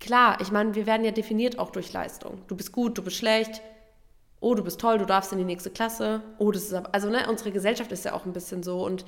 klar, 0.00 0.40
ich 0.40 0.50
meine, 0.52 0.74
wir 0.74 0.86
werden 0.86 1.04
ja 1.04 1.10
definiert 1.10 1.58
auch 1.58 1.70
durch 1.70 1.92
Leistung. 1.92 2.40
Du 2.46 2.56
bist 2.56 2.72
gut, 2.72 2.96
du 2.96 3.02
bist 3.02 3.16
schlecht. 3.16 3.60
Oh, 4.40 4.54
du 4.54 4.62
bist 4.62 4.80
toll, 4.80 4.98
du 4.98 5.06
darfst 5.06 5.32
in 5.32 5.38
die 5.38 5.44
nächste 5.44 5.70
Klasse. 5.70 6.22
Oh, 6.38 6.52
das 6.52 6.64
ist 6.64 6.74
aber, 6.74 6.94
also 6.94 7.10
ne, 7.10 7.26
unsere 7.28 7.50
Gesellschaft 7.50 7.90
ist 7.90 8.04
ja 8.04 8.12
auch 8.12 8.24
ein 8.24 8.32
bisschen 8.32 8.62
so. 8.62 8.84
Und 8.84 9.04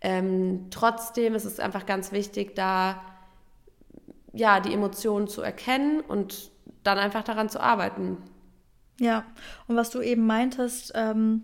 ähm, 0.00 0.66
trotzdem 0.70 1.34
ist 1.34 1.44
es 1.44 1.60
einfach 1.60 1.86
ganz 1.86 2.12
wichtig, 2.12 2.56
da 2.56 3.00
ja 4.32 4.60
die 4.60 4.72
Emotionen 4.72 5.28
zu 5.28 5.42
erkennen 5.42 6.00
und 6.00 6.50
dann 6.82 6.98
einfach 6.98 7.22
daran 7.22 7.48
zu 7.48 7.60
arbeiten. 7.60 8.16
Ja, 9.00 9.24
und 9.66 9.76
was 9.76 9.88
du 9.88 10.02
eben 10.02 10.26
meintest, 10.26 10.92
ähm, 10.94 11.42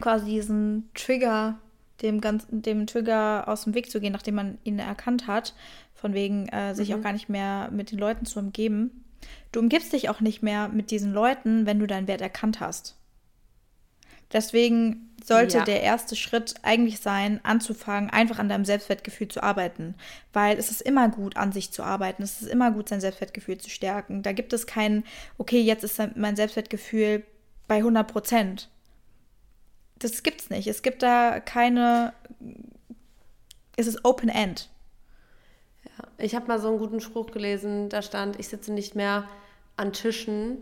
quasi 0.00 0.24
diesen 0.30 0.88
Trigger, 0.94 1.58
dem 2.00 2.20
ganzen, 2.22 2.62
dem 2.62 2.86
Trigger 2.86 3.46
aus 3.46 3.64
dem 3.64 3.74
Weg 3.74 3.90
zu 3.90 4.00
gehen, 4.00 4.12
nachdem 4.14 4.36
man 4.36 4.56
ihn 4.64 4.78
erkannt 4.78 5.26
hat, 5.26 5.54
von 5.94 6.14
wegen 6.14 6.48
äh, 6.48 6.74
sich 6.74 6.88
mhm. 6.88 6.94
auch 6.96 7.00
gar 7.02 7.12
nicht 7.12 7.28
mehr 7.28 7.70
mit 7.70 7.92
den 7.92 7.98
Leuten 7.98 8.24
zu 8.24 8.38
umgeben. 8.38 9.04
Du 9.52 9.60
umgibst 9.60 9.92
dich 9.92 10.08
auch 10.08 10.20
nicht 10.20 10.42
mehr 10.42 10.68
mit 10.68 10.90
diesen 10.90 11.12
Leuten, 11.12 11.66
wenn 11.66 11.78
du 11.78 11.86
deinen 11.86 12.08
Wert 12.08 12.22
erkannt 12.22 12.58
hast. 12.58 12.97
Deswegen 14.32 15.08
sollte 15.24 15.58
ja. 15.58 15.64
der 15.64 15.82
erste 15.82 16.16
Schritt 16.16 16.54
eigentlich 16.62 17.00
sein, 17.00 17.40
anzufangen, 17.44 18.10
einfach 18.10 18.38
an 18.38 18.48
deinem 18.48 18.64
Selbstwertgefühl 18.64 19.28
zu 19.28 19.42
arbeiten. 19.42 19.94
Weil 20.32 20.58
es 20.58 20.70
ist 20.70 20.82
immer 20.82 21.08
gut, 21.08 21.36
an 21.36 21.52
sich 21.52 21.70
zu 21.70 21.82
arbeiten. 21.82 22.22
Es 22.22 22.40
ist 22.40 22.48
immer 22.48 22.70
gut, 22.70 22.88
sein 22.88 23.00
Selbstwertgefühl 23.00 23.58
zu 23.58 23.70
stärken. 23.70 24.22
Da 24.22 24.32
gibt 24.32 24.52
es 24.52 24.66
kein, 24.66 25.04
okay, 25.38 25.60
jetzt 25.60 25.84
ist 25.84 26.00
mein 26.16 26.36
Selbstwertgefühl 26.36 27.24
bei 27.66 27.76
100 27.76 28.10
Prozent. 28.10 28.68
Das 29.98 30.22
gibt 30.22 30.40
es 30.40 30.50
nicht. 30.50 30.66
Es 30.68 30.82
gibt 30.82 31.02
da 31.02 31.40
keine, 31.40 32.12
es 33.76 33.86
ist 33.86 34.04
Open 34.04 34.28
End. 34.28 34.70
Ja, 35.84 36.04
ich 36.18 36.34
habe 36.34 36.46
mal 36.46 36.60
so 36.60 36.68
einen 36.68 36.78
guten 36.78 37.00
Spruch 37.00 37.30
gelesen, 37.30 37.88
da 37.88 38.02
stand, 38.02 38.38
ich 38.38 38.48
sitze 38.48 38.72
nicht 38.72 38.94
mehr 38.94 39.28
an 39.76 39.92
Tischen, 39.92 40.58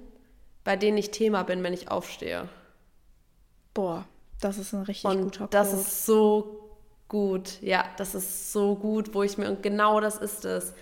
bei 0.64 0.76
denen 0.76 0.99
ich 0.99 1.11
Thema 1.11 1.42
bin, 1.42 1.62
wenn 1.62 1.73
ich 1.73 1.90
aufstehe. 1.90 2.49
Boah, 3.76 4.06
Das 4.40 4.56
ist 4.56 4.73
ein 4.73 4.83
richtig 4.83 5.04
und 5.04 5.23
guter 5.25 5.49
Das 5.49 5.75
ist 5.75 6.06
so 6.06 6.71
gut. 7.09 7.61
Ja, 7.61 7.85
das 7.99 8.14
ist 8.14 8.50
so 8.50 8.75
gut, 8.75 9.14
wo 9.14 9.23
ich 9.23 9.37
mir, 9.37 9.50
und 9.50 9.62
genau 9.62 10.00
das 10.00 10.16
ist 10.16 10.47
es. 10.47 10.73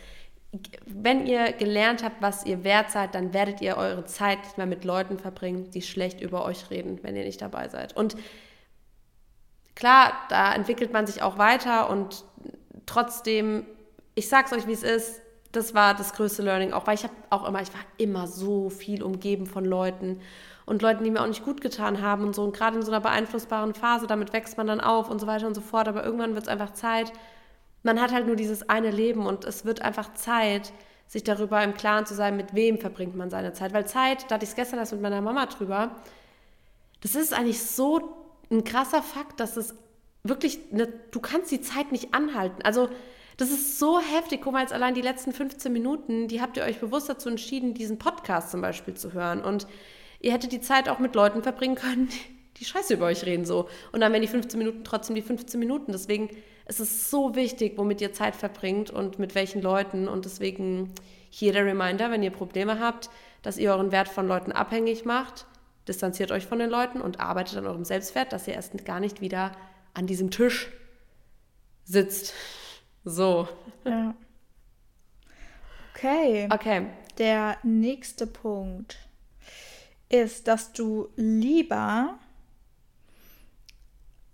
Wenn 0.86 1.26
ihr 1.26 1.50
gelernt 1.52 2.04
habt, 2.04 2.22
was 2.22 2.46
ihr 2.46 2.62
wert 2.62 2.92
seid, 2.92 3.16
dann 3.16 3.34
werdet 3.34 3.60
ihr 3.60 3.76
eure 3.76 4.04
Zeit 4.04 4.38
nicht 4.44 4.58
mehr 4.58 4.66
mit 4.66 4.84
Leuten 4.84 5.18
verbringen, 5.18 5.72
die 5.72 5.82
schlecht 5.82 6.20
über 6.20 6.44
euch 6.44 6.70
reden, 6.70 7.00
wenn 7.02 7.16
ihr 7.16 7.24
nicht 7.24 7.42
dabei 7.42 7.68
seid. 7.68 7.96
Und 7.96 8.16
klar, 9.74 10.12
da 10.28 10.54
entwickelt 10.54 10.92
man 10.92 11.08
sich 11.08 11.20
auch 11.20 11.36
weiter 11.36 11.90
und 11.90 12.24
trotzdem, 12.86 13.66
ich 14.14 14.28
sag's 14.28 14.52
euch, 14.52 14.68
wie 14.68 14.72
es 14.72 14.84
ist, 14.84 15.20
das 15.50 15.74
war 15.74 15.94
das 15.94 16.12
größte 16.12 16.42
Learning 16.42 16.72
auch, 16.72 16.86
weil 16.86 16.94
ich 16.94 17.02
habe 17.02 17.14
auch 17.30 17.44
immer, 17.48 17.60
ich 17.60 17.74
war 17.74 17.80
immer 17.98 18.28
so 18.28 18.70
viel 18.70 19.02
umgeben 19.02 19.46
von 19.46 19.64
Leuten 19.64 20.20
und 20.66 20.82
Leuten, 20.82 21.04
die 21.04 21.10
mir 21.10 21.22
auch 21.22 21.26
nicht 21.26 21.44
gut 21.44 21.60
getan 21.60 22.00
haben 22.00 22.24
und 22.24 22.34
so. 22.34 22.42
Und 22.42 22.56
gerade 22.56 22.76
in 22.76 22.82
so 22.82 22.90
einer 22.90 23.00
beeinflussbaren 23.00 23.74
Phase, 23.74 24.06
damit 24.06 24.32
wächst 24.32 24.56
man 24.56 24.66
dann 24.66 24.80
auf 24.80 25.10
und 25.10 25.20
so 25.20 25.26
weiter 25.26 25.46
und 25.46 25.54
so 25.54 25.60
fort. 25.60 25.88
Aber 25.88 26.04
irgendwann 26.04 26.34
wird 26.34 26.44
es 26.44 26.48
einfach 26.48 26.72
Zeit. 26.72 27.12
Man 27.82 28.00
hat 28.00 28.12
halt 28.12 28.26
nur 28.26 28.36
dieses 28.36 28.68
eine 28.68 28.90
Leben 28.90 29.26
und 29.26 29.44
es 29.44 29.64
wird 29.64 29.82
einfach 29.82 30.14
Zeit, 30.14 30.72
sich 31.06 31.22
darüber 31.22 31.62
im 31.62 31.74
Klaren 31.74 32.06
zu 32.06 32.14
sein, 32.14 32.36
mit 32.36 32.54
wem 32.54 32.78
verbringt 32.78 33.14
man 33.14 33.30
seine 33.30 33.52
Zeit. 33.52 33.74
Weil 33.74 33.86
Zeit, 33.86 34.30
da 34.30 34.36
hatte 34.36 34.44
ich 34.44 34.50
es 34.50 34.56
gestern 34.56 34.78
erst 34.78 34.92
mit 34.92 35.02
meiner 35.02 35.20
Mama 35.20 35.46
drüber, 35.46 35.96
das 37.02 37.14
ist 37.14 37.34
eigentlich 37.34 37.62
so 37.62 38.14
ein 38.50 38.64
krasser 38.64 39.02
Fakt, 39.02 39.38
dass 39.38 39.58
es 39.58 39.74
wirklich, 40.22 40.58
eine, 40.72 40.86
du 40.86 41.20
kannst 41.20 41.50
die 41.50 41.60
Zeit 41.60 41.92
nicht 41.92 42.14
anhalten. 42.14 42.62
Also 42.62 42.88
das 43.36 43.50
ist 43.50 43.78
so 43.78 44.00
heftig. 44.00 44.40
Guck 44.42 44.54
mal, 44.54 44.62
jetzt 44.62 44.72
allein 44.72 44.94
die 44.94 45.02
letzten 45.02 45.32
15 45.32 45.72
Minuten, 45.72 46.28
die 46.28 46.40
habt 46.40 46.56
ihr 46.56 46.62
euch 46.62 46.80
bewusst 46.80 47.08
dazu 47.08 47.28
entschieden, 47.28 47.74
diesen 47.74 47.98
Podcast 47.98 48.50
zum 48.50 48.62
Beispiel 48.62 48.94
zu 48.94 49.12
hören. 49.12 49.42
Und 49.42 49.66
ihr 50.24 50.32
hättet 50.32 50.52
die 50.52 50.60
Zeit 50.60 50.88
auch 50.88 50.98
mit 50.98 51.14
Leuten 51.14 51.42
verbringen 51.42 51.74
können, 51.74 52.08
die 52.56 52.64
Scheiße 52.64 52.94
über 52.94 53.06
euch 53.06 53.24
reden 53.24 53.44
so. 53.44 53.68
Und 53.92 54.00
dann 54.00 54.12
wären 54.12 54.22
die 54.22 54.28
15 54.28 54.58
Minuten 54.58 54.84
trotzdem 54.84 55.14
die 55.14 55.22
15 55.22 55.60
Minuten. 55.60 55.92
Deswegen 55.92 56.30
ist 56.66 56.80
es 56.80 57.10
so 57.10 57.34
wichtig, 57.34 57.74
womit 57.76 58.00
ihr 58.00 58.12
Zeit 58.12 58.34
verbringt 58.34 58.90
und 58.90 59.18
mit 59.18 59.34
welchen 59.34 59.60
Leuten. 59.60 60.08
Und 60.08 60.24
deswegen 60.24 60.92
hier 61.28 61.52
der 61.52 61.66
Reminder, 61.66 62.10
wenn 62.10 62.22
ihr 62.22 62.30
Probleme 62.30 62.80
habt, 62.80 63.10
dass 63.42 63.58
ihr 63.58 63.70
euren 63.70 63.92
Wert 63.92 64.08
von 64.08 64.26
Leuten 64.26 64.52
abhängig 64.52 65.04
macht, 65.04 65.46
distanziert 65.88 66.32
euch 66.32 66.46
von 66.46 66.58
den 66.58 66.70
Leuten 66.70 67.00
und 67.00 67.20
arbeitet 67.20 67.58
an 67.58 67.66
eurem 67.66 67.84
Selbstwert, 67.84 68.32
dass 68.32 68.48
ihr 68.48 68.54
erst 68.54 68.84
gar 68.86 69.00
nicht 69.00 69.20
wieder 69.20 69.52
an 69.92 70.06
diesem 70.06 70.30
Tisch 70.30 70.70
sitzt. 71.84 72.32
So. 73.04 73.48
Ja. 73.84 74.14
Okay. 75.94 76.48
Okay. 76.50 76.86
Der 77.18 77.58
nächste 77.62 78.26
Punkt 78.26 79.03
ist, 80.08 80.48
dass 80.48 80.72
du 80.72 81.08
lieber 81.16 82.18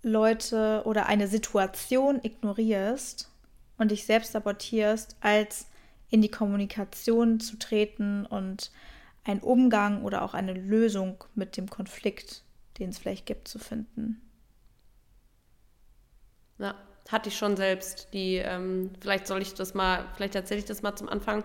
Leute 0.03 0.81
oder 0.85 1.05
eine 1.05 1.27
Situation 1.27 2.19
ignorierst 2.23 3.29
und 3.77 3.91
dich 3.91 4.05
selbst 4.05 4.31
sabotierst, 4.31 5.15
als 5.21 5.67
in 6.09 6.21
die 6.21 6.31
Kommunikation 6.31 7.39
zu 7.39 7.57
treten 7.57 8.25
und 8.25 8.71
einen 9.23 9.39
Umgang 9.39 10.03
oder 10.03 10.23
auch 10.23 10.33
eine 10.33 10.53
Lösung 10.53 11.23
mit 11.35 11.57
dem 11.57 11.69
Konflikt, 11.69 12.43
den 12.79 12.89
es 12.89 12.97
vielleicht 12.97 13.25
gibt, 13.25 13.47
zu 13.47 13.59
finden. 13.59 14.21
Ja, 16.57 16.75
hatte 17.09 17.29
ich 17.29 17.37
schon 17.37 17.55
selbst. 17.55 18.07
Die, 18.13 18.35
ähm, 18.37 18.91
vielleicht 18.99 19.27
soll 19.27 19.41
ich 19.41 19.53
das 19.53 19.73
mal, 19.73 20.05
vielleicht 20.15 20.35
erzähle 20.35 20.59
ich 20.59 20.65
das 20.65 20.81
mal 20.81 20.95
zum 20.95 21.09
Anfang. 21.09 21.43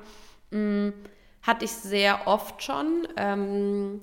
Hm, 0.50 0.92
hatte 1.43 1.64
ich 1.64 1.73
sehr 1.73 2.26
oft 2.26 2.62
schon. 2.62 3.07
Ähm, 3.16 4.00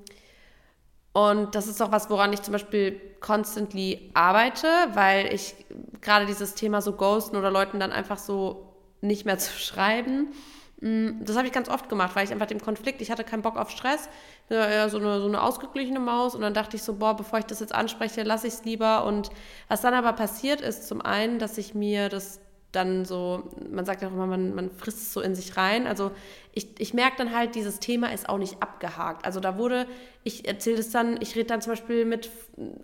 und 1.14 1.54
das 1.54 1.68
ist 1.68 1.82
auch 1.82 1.92
was, 1.92 2.10
woran 2.10 2.34
ich 2.34 2.42
zum 2.42 2.54
Beispiel 2.54 3.00
constantly 3.20 4.10
arbeite, 4.16 4.68
weil 4.94 5.32
ich 5.34 5.56
gerade 6.02 6.26
dieses 6.26 6.56
Thema 6.56 6.82
so 6.82 6.94
ghosten 6.94 7.36
oder 7.38 7.52
Leuten 7.52 7.80
dann 7.80 7.92
einfach 7.92 8.18
so 8.18 8.74
nicht 9.02 9.26
mehr 9.26 9.38
zu 9.40 9.58
schreiben, 9.58 10.34
mm, 10.82 11.24
das 11.24 11.38
habe 11.38 11.46
ich 11.46 11.54
ganz 11.54 11.70
oft 11.70 11.88
gemacht, 11.88 12.16
weil 12.16 12.26
ich 12.26 12.32
einfach 12.32 12.48
dem 12.48 12.60
Konflikt, 12.60 13.00
ich 13.02 13.12
hatte 13.12 13.24
keinen 13.24 13.44
Bock 13.44 13.58
auf 13.58 13.70
Stress, 13.70 14.10
ja, 14.50 14.90
so 14.90 14.98
eine, 14.98 15.22
so 15.22 15.28
eine 15.28 15.42
ausgeglichene 15.42 16.00
Maus 16.00 16.34
und 16.34 16.42
dann 16.42 16.56
dachte 16.56 16.76
ich 16.76 16.84
so, 16.84 16.96
boah, 16.96 17.16
bevor 17.16 17.40
ich 17.40 17.46
das 17.46 17.60
jetzt 17.60 17.76
anspreche, 17.76 18.24
lasse 18.24 18.48
ich 18.48 18.54
es 18.54 18.66
lieber. 18.66 19.06
Und 19.06 19.30
was 19.68 19.82
dann 19.82 19.94
aber 19.94 20.14
passiert 20.14 20.62
ist, 20.62 20.88
zum 20.88 21.02
einen, 21.02 21.40
dass 21.40 21.58
ich 21.58 21.76
mir 21.76 22.10
das 22.10 22.40
dann 22.76 23.06
so, 23.06 23.44
man 23.70 23.86
sagt 23.86 24.02
ja 24.02 24.10
auch 24.10 24.14
immer, 24.14 24.28
man, 24.28 24.54
man 24.54 24.72
frisst 24.72 24.98
es 24.98 25.14
so 25.14 25.22
in 25.22 25.36
sich 25.36 25.56
rein. 25.58 25.88
Also 25.88 26.12
ich, 26.54 26.68
ich 26.80 26.94
merke 26.94 27.18
dann 27.18 27.34
halt, 27.34 27.56
dieses 27.56 27.80
Thema 27.80 28.12
ist 28.12 28.28
auch 28.28 28.38
nicht 28.38 28.62
abgehakt. 28.62 29.26
Also 29.26 29.40
da 29.40 29.58
wurde, 29.58 29.88
ich 30.24 30.48
erzähle 30.48 30.78
das 30.78 30.90
dann, 30.90 31.22
ich 31.22 31.36
rede 31.36 31.46
dann 31.46 31.62
zum 31.62 31.72
Beispiel 31.72 32.06
mit 32.06 32.30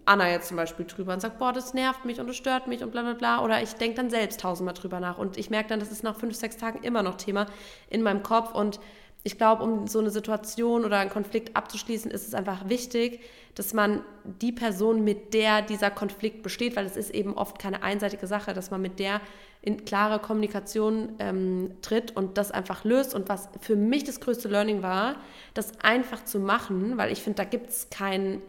Anna 0.06 0.30
jetzt 0.30 0.48
zum 0.48 0.58
Beispiel 0.58 0.86
drüber 0.86 1.14
und 1.14 1.20
sage, 1.20 1.36
boah, 1.38 1.52
das 1.52 1.74
nervt 1.74 2.06
mich 2.06 2.20
und 2.20 2.30
es 2.30 2.38
stört 2.38 2.68
mich 2.68 2.84
und 2.84 2.92
bla 2.92 3.02
bla 3.02 3.14
bla. 3.14 3.44
Oder 3.44 3.62
ich 3.62 3.74
denke 3.74 3.98
dann 3.98 4.10
selbst 4.10 4.40
tausendmal 4.40 4.76
drüber 4.76 5.00
nach. 5.00 5.18
Und 5.18 5.38
ich 5.38 5.50
merke 5.50 5.70
dann, 5.70 5.80
das 5.80 5.92
ist 5.92 6.04
nach 6.04 6.16
fünf, 6.16 6.36
sechs 6.36 6.58
Tagen 6.58 6.84
immer 6.84 7.04
noch 7.04 7.18
Thema 7.18 7.48
in 7.90 8.04
meinem 8.04 8.24
Kopf. 8.24 8.54
Und 8.54 8.80
ich 9.24 9.38
glaube, 9.38 9.64
um 9.64 9.88
so 9.88 10.00
eine 10.00 10.12
Situation 10.12 10.86
oder 10.86 10.98
einen 10.98 11.10
Konflikt 11.10 11.56
abzuschließen, 11.56 12.10
ist 12.10 12.28
es 12.28 12.34
einfach 12.34 12.70
wichtig, 12.70 13.20
dass 13.56 13.74
man 13.74 14.02
die 14.24 14.54
Person, 14.54 15.04
mit 15.04 15.34
der 15.34 15.62
dieser 15.62 15.92
Konflikt 15.92 16.44
besteht, 16.44 16.78
weil 16.78 16.86
es 16.86 16.96
ist 16.96 17.10
eben 17.10 17.34
oft 17.34 17.60
keine 17.60 17.84
einseitige 17.84 18.28
Sache, 18.28 18.54
dass 18.54 18.72
man 18.72 18.82
mit 18.82 19.00
der 19.00 19.20
in 19.62 19.84
klare 19.84 20.20
Kommunikation 20.20 21.16
ähm, 21.20 21.72
tritt 21.82 22.16
und 22.16 22.38
das 22.38 22.52
einfach 22.52 22.86
löst. 22.86 23.14
Und 23.14 23.28
was 23.28 23.50
für 23.60 23.76
mich 23.76 24.06
das 24.06 24.22
größte 24.22 24.48
Learning 24.48 24.82
war, 24.82 25.18
das 25.54 25.78
einfach 25.82 26.24
zu 26.24 26.40
machen, 26.40 26.98
weil 26.98 27.12
ich 27.12 27.22
finde, 27.22 27.38
da 27.38 27.44
gibt 27.44 27.70
es 27.70 27.90
keinen, 27.90 28.42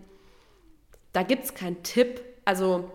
keinen 1.13 1.83
Tipp. 1.83 2.23
Also 2.45 2.89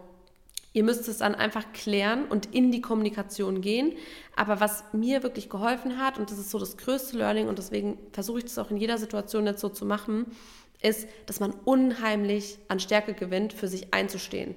Ihr 0.75 0.83
müsst 0.83 1.07
es 1.07 1.19
dann 1.19 1.35
einfach 1.35 1.71
klären 1.71 2.25
und 2.25 2.53
in 2.53 2.69
die 2.69 2.81
Kommunikation 2.81 3.61
gehen. 3.61 3.93
Aber 4.35 4.59
was 4.59 4.83
mir 4.91 5.23
wirklich 5.23 5.49
geholfen 5.49 5.97
hat, 5.97 6.19
und 6.19 6.29
das 6.29 6.37
ist 6.37 6.51
so 6.51 6.59
das 6.59 6.75
größte 6.75 7.17
Learning, 7.17 7.47
und 7.47 7.57
deswegen 7.57 7.97
versuche 8.11 8.39
ich 8.39 8.43
das 8.43 8.57
auch 8.57 8.71
in 8.71 8.75
jeder 8.75 8.97
Situation 8.97 9.45
jetzt 9.45 9.61
so 9.61 9.69
zu 9.69 9.85
machen, 9.85 10.25
ist, 10.81 11.07
dass 11.27 11.39
man 11.39 11.53
unheimlich 11.63 12.59
an 12.67 12.81
Stärke 12.81 13.13
gewinnt, 13.13 13.53
für 13.53 13.69
sich 13.69 13.93
einzustehen. 13.93 14.53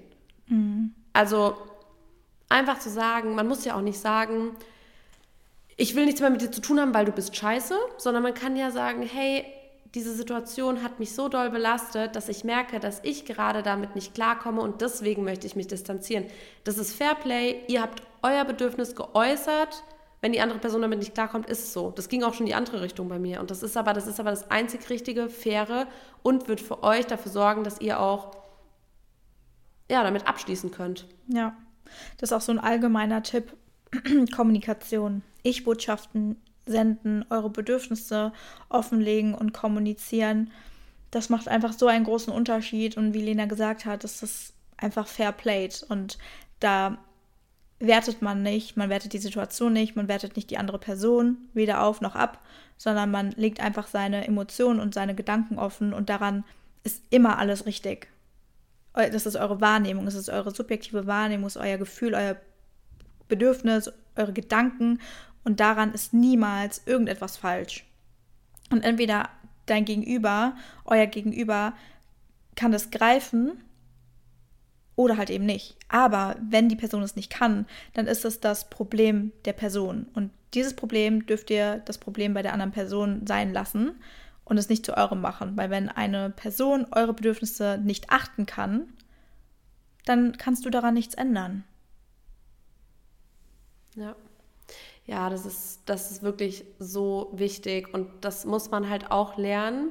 Mhm. 0.48 0.92
Also 1.12 1.56
einfach 2.48 2.80
zu 2.80 2.90
sagen, 2.90 3.36
man 3.36 3.46
muss 3.46 3.64
ja 3.64 3.76
auch 3.76 3.80
nicht 3.80 4.00
sagen, 4.00 4.56
ich 5.76 5.94
will 5.94 6.04
nichts 6.04 6.20
mehr 6.20 6.30
mit 6.30 6.42
dir 6.42 6.50
zu 6.50 6.60
tun 6.60 6.80
haben, 6.80 6.94
weil 6.94 7.04
du 7.04 7.12
bist 7.12 7.36
scheiße, 7.36 7.78
sondern 7.96 8.24
man 8.24 8.34
kann 8.34 8.56
ja 8.56 8.72
sagen, 8.72 9.02
hey, 9.02 9.44
diese 9.94 10.14
Situation 10.14 10.82
hat 10.82 10.98
mich 10.98 11.14
so 11.14 11.28
doll 11.28 11.50
belastet, 11.50 12.14
dass 12.14 12.28
ich 12.28 12.44
merke, 12.44 12.80
dass 12.80 13.00
ich 13.04 13.24
gerade 13.24 13.62
damit 13.62 13.94
nicht 13.94 14.14
klarkomme 14.14 14.60
und 14.60 14.80
deswegen 14.80 15.24
möchte 15.24 15.46
ich 15.46 15.56
mich 15.56 15.66
distanzieren. 15.66 16.26
Das 16.64 16.78
ist 16.78 16.94
Fairplay. 16.94 17.62
Ihr 17.68 17.82
habt 17.82 18.02
euer 18.22 18.44
Bedürfnis 18.44 18.94
geäußert. 18.94 19.82
Wenn 20.20 20.32
die 20.32 20.40
andere 20.40 20.58
Person 20.58 20.82
damit 20.82 20.98
nicht 20.98 21.14
klarkommt, 21.14 21.48
ist 21.48 21.60
es 21.60 21.72
so. 21.72 21.92
Das 21.92 22.08
ging 22.08 22.24
auch 22.24 22.34
schon 22.34 22.46
in 22.46 22.50
die 22.50 22.54
andere 22.54 22.82
Richtung 22.82 23.08
bei 23.08 23.18
mir. 23.18 23.40
Und 23.40 23.50
das 23.50 23.62
ist 23.62 23.76
aber 23.76 23.92
das, 23.92 24.06
ist 24.06 24.18
aber 24.18 24.30
das 24.30 24.50
einzig 24.50 24.90
Richtige, 24.90 25.28
Faire 25.28 25.86
und 26.22 26.48
wird 26.48 26.60
für 26.60 26.82
euch 26.82 27.06
dafür 27.06 27.30
sorgen, 27.30 27.62
dass 27.62 27.80
ihr 27.80 28.00
auch 28.00 28.32
ja, 29.90 30.02
damit 30.02 30.26
abschließen 30.26 30.70
könnt. 30.70 31.06
Ja, 31.28 31.56
das 32.18 32.30
ist 32.30 32.36
auch 32.36 32.40
so 32.40 32.52
ein 32.52 32.58
allgemeiner 32.58 33.22
Tipp. 33.22 33.56
Kommunikation. 34.36 35.22
Ich-Botschaften 35.42 36.36
senden, 36.68 37.24
eure 37.30 37.50
Bedürfnisse 37.50 38.32
offenlegen 38.68 39.34
und 39.34 39.52
kommunizieren. 39.52 40.50
Das 41.10 41.28
macht 41.28 41.48
einfach 41.48 41.72
so 41.72 41.86
einen 41.86 42.04
großen 42.04 42.32
Unterschied. 42.32 42.96
Und 42.96 43.14
wie 43.14 43.22
Lena 43.22 43.46
gesagt 43.46 43.84
hat, 43.84 44.04
ist 44.04 44.22
das 44.22 44.52
einfach 44.76 45.06
fair 45.06 45.32
played. 45.32 45.84
Und 45.88 46.18
da 46.60 46.98
wertet 47.80 48.22
man 48.22 48.42
nicht, 48.42 48.76
man 48.76 48.90
wertet 48.90 49.12
die 49.12 49.18
Situation 49.18 49.72
nicht, 49.72 49.96
man 49.96 50.08
wertet 50.08 50.36
nicht 50.36 50.50
die 50.50 50.58
andere 50.58 50.78
Person 50.78 51.38
weder 51.54 51.82
auf 51.82 52.00
noch 52.00 52.16
ab, 52.16 52.42
sondern 52.76 53.10
man 53.10 53.30
legt 53.32 53.60
einfach 53.60 53.86
seine 53.86 54.26
Emotionen 54.26 54.80
und 54.80 54.94
seine 54.94 55.14
Gedanken 55.14 55.58
offen 55.58 55.92
und 55.92 56.10
daran 56.10 56.44
ist 56.82 57.02
immer 57.10 57.38
alles 57.38 57.66
richtig. 57.66 58.08
Das 58.94 59.26
ist 59.26 59.36
eure 59.36 59.60
Wahrnehmung, 59.60 60.06
das 60.06 60.14
ist 60.14 60.28
eure 60.28 60.50
subjektive 60.50 61.06
Wahrnehmung, 61.06 61.44
das 61.44 61.56
ist 61.56 61.62
euer 61.62 61.78
Gefühl, 61.78 62.14
euer 62.14 62.36
Bedürfnis, 63.28 63.92
eure 64.16 64.32
Gedanken 64.32 65.00
und 65.48 65.60
daran 65.60 65.94
ist 65.94 66.12
niemals 66.12 66.82
irgendetwas 66.84 67.38
falsch. 67.38 67.86
Und 68.70 68.84
entweder 68.84 69.30
dein 69.64 69.86
Gegenüber, 69.86 70.54
euer 70.84 71.06
Gegenüber 71.06 71.72
kann 72.54 72.70
das 72.70 72.90
greifen 72.90 73.64
oder 74.94 75.16
halt 75.16 75.30
eben 75.30 75.46
nicht. 75.46 75.78
Aber 75.88 76.36
wenn 76.42 76.68
die 76.68 76.76
Person 76.76 77.02
es 77.02 77.16
nicht 77.16 77.30
kann, 77.30 77.64
dann 77.94 78.06
ist 78.06 78.26
es 78.26 78.40
das 78.40 78.68
Problem 78.68 79.32
der 79.46 79.54
Person. 79.54 80.06
Und 80.12 80.32
dieses 80.52 80.76
Problem 80.76 81.24
dürft 81.24 81.48
ihr 81.48 81.78
das 81.86 81.96
Problem 81.96 82.34
bei 82.34 82.42
der 82.42 82.52
anderen 82.52 82.72
Person 82.72 83.26
sein 83.26 83.54
lassen 83.54 83.92
und 84.44 84.58
es 84.58 84.68
nicht 84.68 84.84
zu 84.84 84.98
eurem 84.98 85.22
machen. 85.22 85.56
Weil 85.56 85.70
wenn 85.70 85.88
eine 85.88 86.28
Person 86.28 86.86
eure 86.90 87.14
Bedürfnisse 87.14 87.80
nicht 87.82 88.10
achten 88.10 88.44
kann, 88.44 88.92
dann 90.04 90.36
kannst 90.36 90.66
du 90.66 90.68
daran 90.68 90.92
nichts 90.92 91.14
ändern. 91.14 91.64
Ja. 93.94 94.14
Ja, 95.08 95.30
das 95.30 95.46
ist, 95.46 95.80
das 95.86 96.10
ist 96.10 96.22
wirklich 96.22 96.66
so 96.78 97.30
wichtig 97.32 97.94
und 97.94 98.10
das 98.20 98.44
muss 98.44 98.70
man 98.70 98.90
halt 98.90 99.10
auch 99.10 99.38
lernen. 99.38 99.90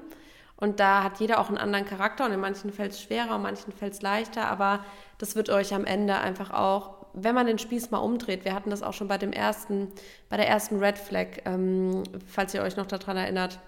Und 0.58 0.80
da 0.80 1.04
hat 1.04 1.20
jeder 1.20 1.40
auch 1.40 1.50
einen 1.50 1.58
anderen 1.58 1.86
Charakter 1.86 2.24
und 2.26 2.32
in 2.32 2.40
manchen 2.40 2.72
fällt 2.72 2.92
es 2.92 3.02
schwerer, 3.02 3.36
in 3.36 3.42
manchen 3.42 3.72
fällt 3.72 3.94
es 3.94 4.04
leichter, 4.04 4.48
aber 4.48 4.86
das 5.18 5.36
wird 5.36 5.50
euch 5.50 5.74
am 5.74 5.86
Ende 5.86 6.16
einfach 6.18 6.52
auch, 6.52 7.08
wenn 7.14 7.34
man 7.34 7.48
den 7.48 7.58
Spieß 7.58 7.90
mal 7.90 7.98
umdreht, 7.98 8.46
wir 8.46 8.54
hatten 8.54 8.70
das 8.70 8.84
auch 8.84 8.94
schon 8.94 9.08
bei 9.08 9.18
dem 9.18 9.32
ersten, 9.32 9.92
bei 10.30 10.38
der 10.38 10.48
ersten 10.48 10.78
Red 10.78 11.00
Flag, 11.00 11.28
ähm, 11.46 12.04
falls 12.28 12.54
ihr 12.54 12.62
euch 12.62 12.78
noch 12.78 12.86
daran 12.86 13.18
erinnert, 13.18 13.60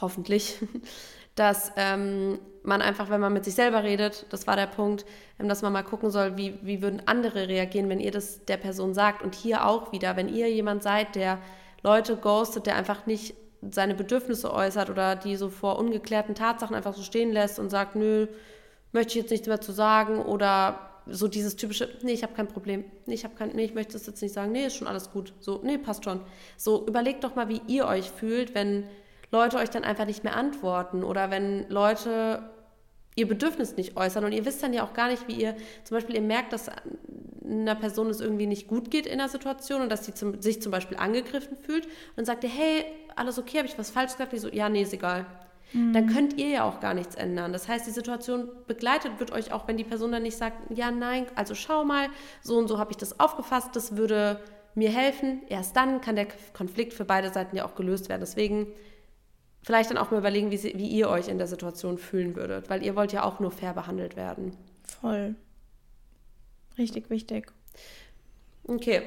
hoffentlich, 0.00 0.58
dass 1.36 1.72
ähm, 1.76 2.38
man 2.64 2.82
einfach, 2.82 3.08
wenn 3.10 3.20
man 3.20 3.32
mit 3.32 3.44
sich 3.44 3.54
selber 3.54 3.84
redet, 3.84 4.26
das 4.30 4.46
war 4.46 4.56
der 4.56 4.66
Punkt, 4.66 5.06
ähm, 5.38 5.48
dass 5.48 5.62
man 5.62 5.72
mal 5.72 5.82
gucken 5.84 6.10
soll, 6.10 6.36
wie, 6.36 6.58
wie 6.62 6.82
würden 6.82 7.02
andere 7.06 7.48
reagieren, 7.48 7.88
wenn 7.88 8.00
ihr 8.00 8.10
das 8.10 8.44
der 8.44 8.56
Person 8.56 8.92
sagt. 8.92 9.22
Und 9.22 9.34
hier 9.34 9.66
auch 9.66 9.92
wieder, 9.92 10.16
wenn 10.16 10.28
ihr 10.28 10.50
jemand 10.50 10.82
seid, 10.82 11.14
der 11.14 11.38
Leute 11.82 12.16
ghostet, 12.16 12.66
der 12.66 12.74
einfach 12.74 13.06
nicht 13.06 13.34
seine 13.70 13.94
Bedürfnisse 13.94 14.52
äußert 14.52 14.90
oder 14.90 15.16
die 15.16 15.36
so 15.36 15.48
vor 15.48 15.78
ungeklärten 15.78 16.34
Tatsachen 16.34 16.74
einfach 16.74 16.94
so 16.94 17.02
stehen 17.02 17.32
lässt 17.32 17.58
und 17.58 17.70
sagt, 17.70 17.96
nö, 17.96 18.26
möchte 18.92 19.10
ich 19.10 19.16
jetzt 19.16 19.30
nichts 19.30 19.46
mehr 19.46 19.60
zu 19.60 19.72
sagen 19.72 20.20
oder 20.20 20.80
so 21.06 21.28
dieses 21.28 21.56
typische, 21.56 21.88
nee, 22.02 22.12
ich 22.12 22.22
habe 22.22 22.34
kein 22.34 22.48
Problem, 22.48 22.84
nee, 23.06 23.14
ich 23.14 23.24
habe 23.24 23.34
kein, 23.34 23.50
nee, 23.50 23.64
ich 23.64 23.74
möchte 23.74 23.96
es 23.96 24.06
jetzt 24.06 24.20
nicht 24.22 24.34
sagen, 24.34 24.52
nee, 24.52 24.66
ist 24.66 24.76
schon 24.76 24.88
alles 24.88 25.10
gut, 25.12 25.32
so, 25.40 25.60
nee, 25.62 25.78
passt 25.78 26.04
schon. 26.04 26.20
So, 26.56 26.86
überlegt 26.86 27.22
doch 27.22 27.36
mal, 27.36 27.48
wie 27.48 27.60
ihr 27.68 27.86
euch 27.86 28.10
fühlt, 28.10 28.54
wenn 28.54 28.84
Leute 29.30 29.56
euch 29.56 29.70
dann 29.70 29.84
einfach 29.84 30.06
nicht 30.06 30.24
mehr 30.24 30.36
antworten 30.36 31.04
oder 31.04 31.30
wenn 31.30 31.68
Leute 31.68 32.42
ihr 33.16 33.26
Bedürfnis 33.26 33.76
nicht 33.76 33.96
äußern 33.96 34.24
und 34.24 34.32
ihr 34.32 34.44
wisst 34.44 34.62
dann 34.62 34.72
ja 34.72 34.84
auch 34.84 34.92
gar 34.92 35.08
nicht, 35.08 35.26
wie 35.26 35.34
ihr, 35.34 35.56
zum 35.84 35.96
Beispiel 35.96 36.14
ihr 36.14 36.22
merkt, 36.22 36.52
dass 36.52 36.70
einer 37.44 37.74
Person 37.74 38.08
es 38.10 38.20
irgendwie 38.20 38.46
nicht 38.46 38.68
gut 38.68 38.90
geht 38.90 39.06
in 39.06 39.18
der 39.18 39.28
Situation 39.28 39.80
und 39.80 39.90
dass 39.90 40.04
sie 40.04 40.14
zum, 40.14 40.40
sich 40.42 40.60
zum 40.60 40.72
Beispiel 40.72 40.98
angegriffen 40.98 41.56
fühlt 41.56 41.88
und 42.16 42.26
sagt 42.26 42.44
ihr, 42.44 42.50
hey, 42.50 42.84
alles 43.14 43.38
okay, 43.38 43.58
habe 43.58 43.68
ich 43.68 43.78
was 43.78 43.90
falsch 43.90 44.12
gesagt? 44.12 44.32
Die 44.32 44.38
so, 44.38 44.48
ja, 44.48 44.68
nee, 44.68 44.82
ist 44.82 44.92
egal. 44.92 45.26
Mhm. 45.72 45.92
Dann 45.92 46.06
könnt 46.08 46.38
ihr 46.38 46.48
ja 46.48 46.64
auch 46.64 46.80
gar 46.80 46.94
nichts 46.94 47.14
ändern. 47.14 47.52
Das 47.52 47.68
heißt, 47.68 47.86
die 47.86 47.90
Situation 47.90 48.48
begleitet 48.66 49.18
wird 49.18 49.32
euch 49.32 49.52
auch, 49.52 49.66
wenn 49.66 49.76
die 49.76 49.84
Person 49.84 50.12
dann 50.12 50.22
nicht 50.22 50.36
sagt, 50.36 50.56
ja, 50.70 50.90
nein, 50.90 51.26
also 51.34 51.54
schau 51.54 51.84
mal, 51.84 52.08
so 52.42 52.58
und 52.58 52.68
so 52.68 52.78
habe 52.78 52.92
ich 52.92 52.96
das 52.96 53.18
aufgefasst, 53.18 53.74
das 53.74 53.96
würde 53.96 54.40
mir 54.74 54.90
helfen. 54.90 55.42
Erst 55.48 55.76
dann 55.76 56.00
kann 56.00 56.16
der 56.16 56.28
Konflikt 56.52 56.92
für 56.92 57.04
beide 57.04 57.32
Seiten 57.32 57.56
ja 57.56 57.64
auch 57.64 57.74
gelöst 57.74 58.08
werden. 58.08 58.20
Deswegen 58.20 58.68
vielleicht 59.66 59.90
dann 59.90 59.98
auch 59.98 60.12
mal 60.12 60.18
überlegen, 60.18 60.52
wie, 60.52 60.56
sie, 60.56 60.74
wie 60.76 60.86
ihr 60.86 61.08
euch 61.08 61.26
in 61.26 61.38
der 61.38 61.48
Situation 61.48 61.98
fühlen 61.98 62.36
würdet, 62.36 62.70
weil 62.70 62.84
ihr 62.84 62.94
wollt 62.94 63.12
ja 63.12 63.24
auch 63.24 63.40
nur 63.40 63.50
fair 63.50 63.74
behandelt 63.74 64.14
werden. 64.14 64.56
Voll. 64.84 65.34
Richtig 66.78 67.10
wichtig. 67.10 67.52
Okay. 68.68 69.02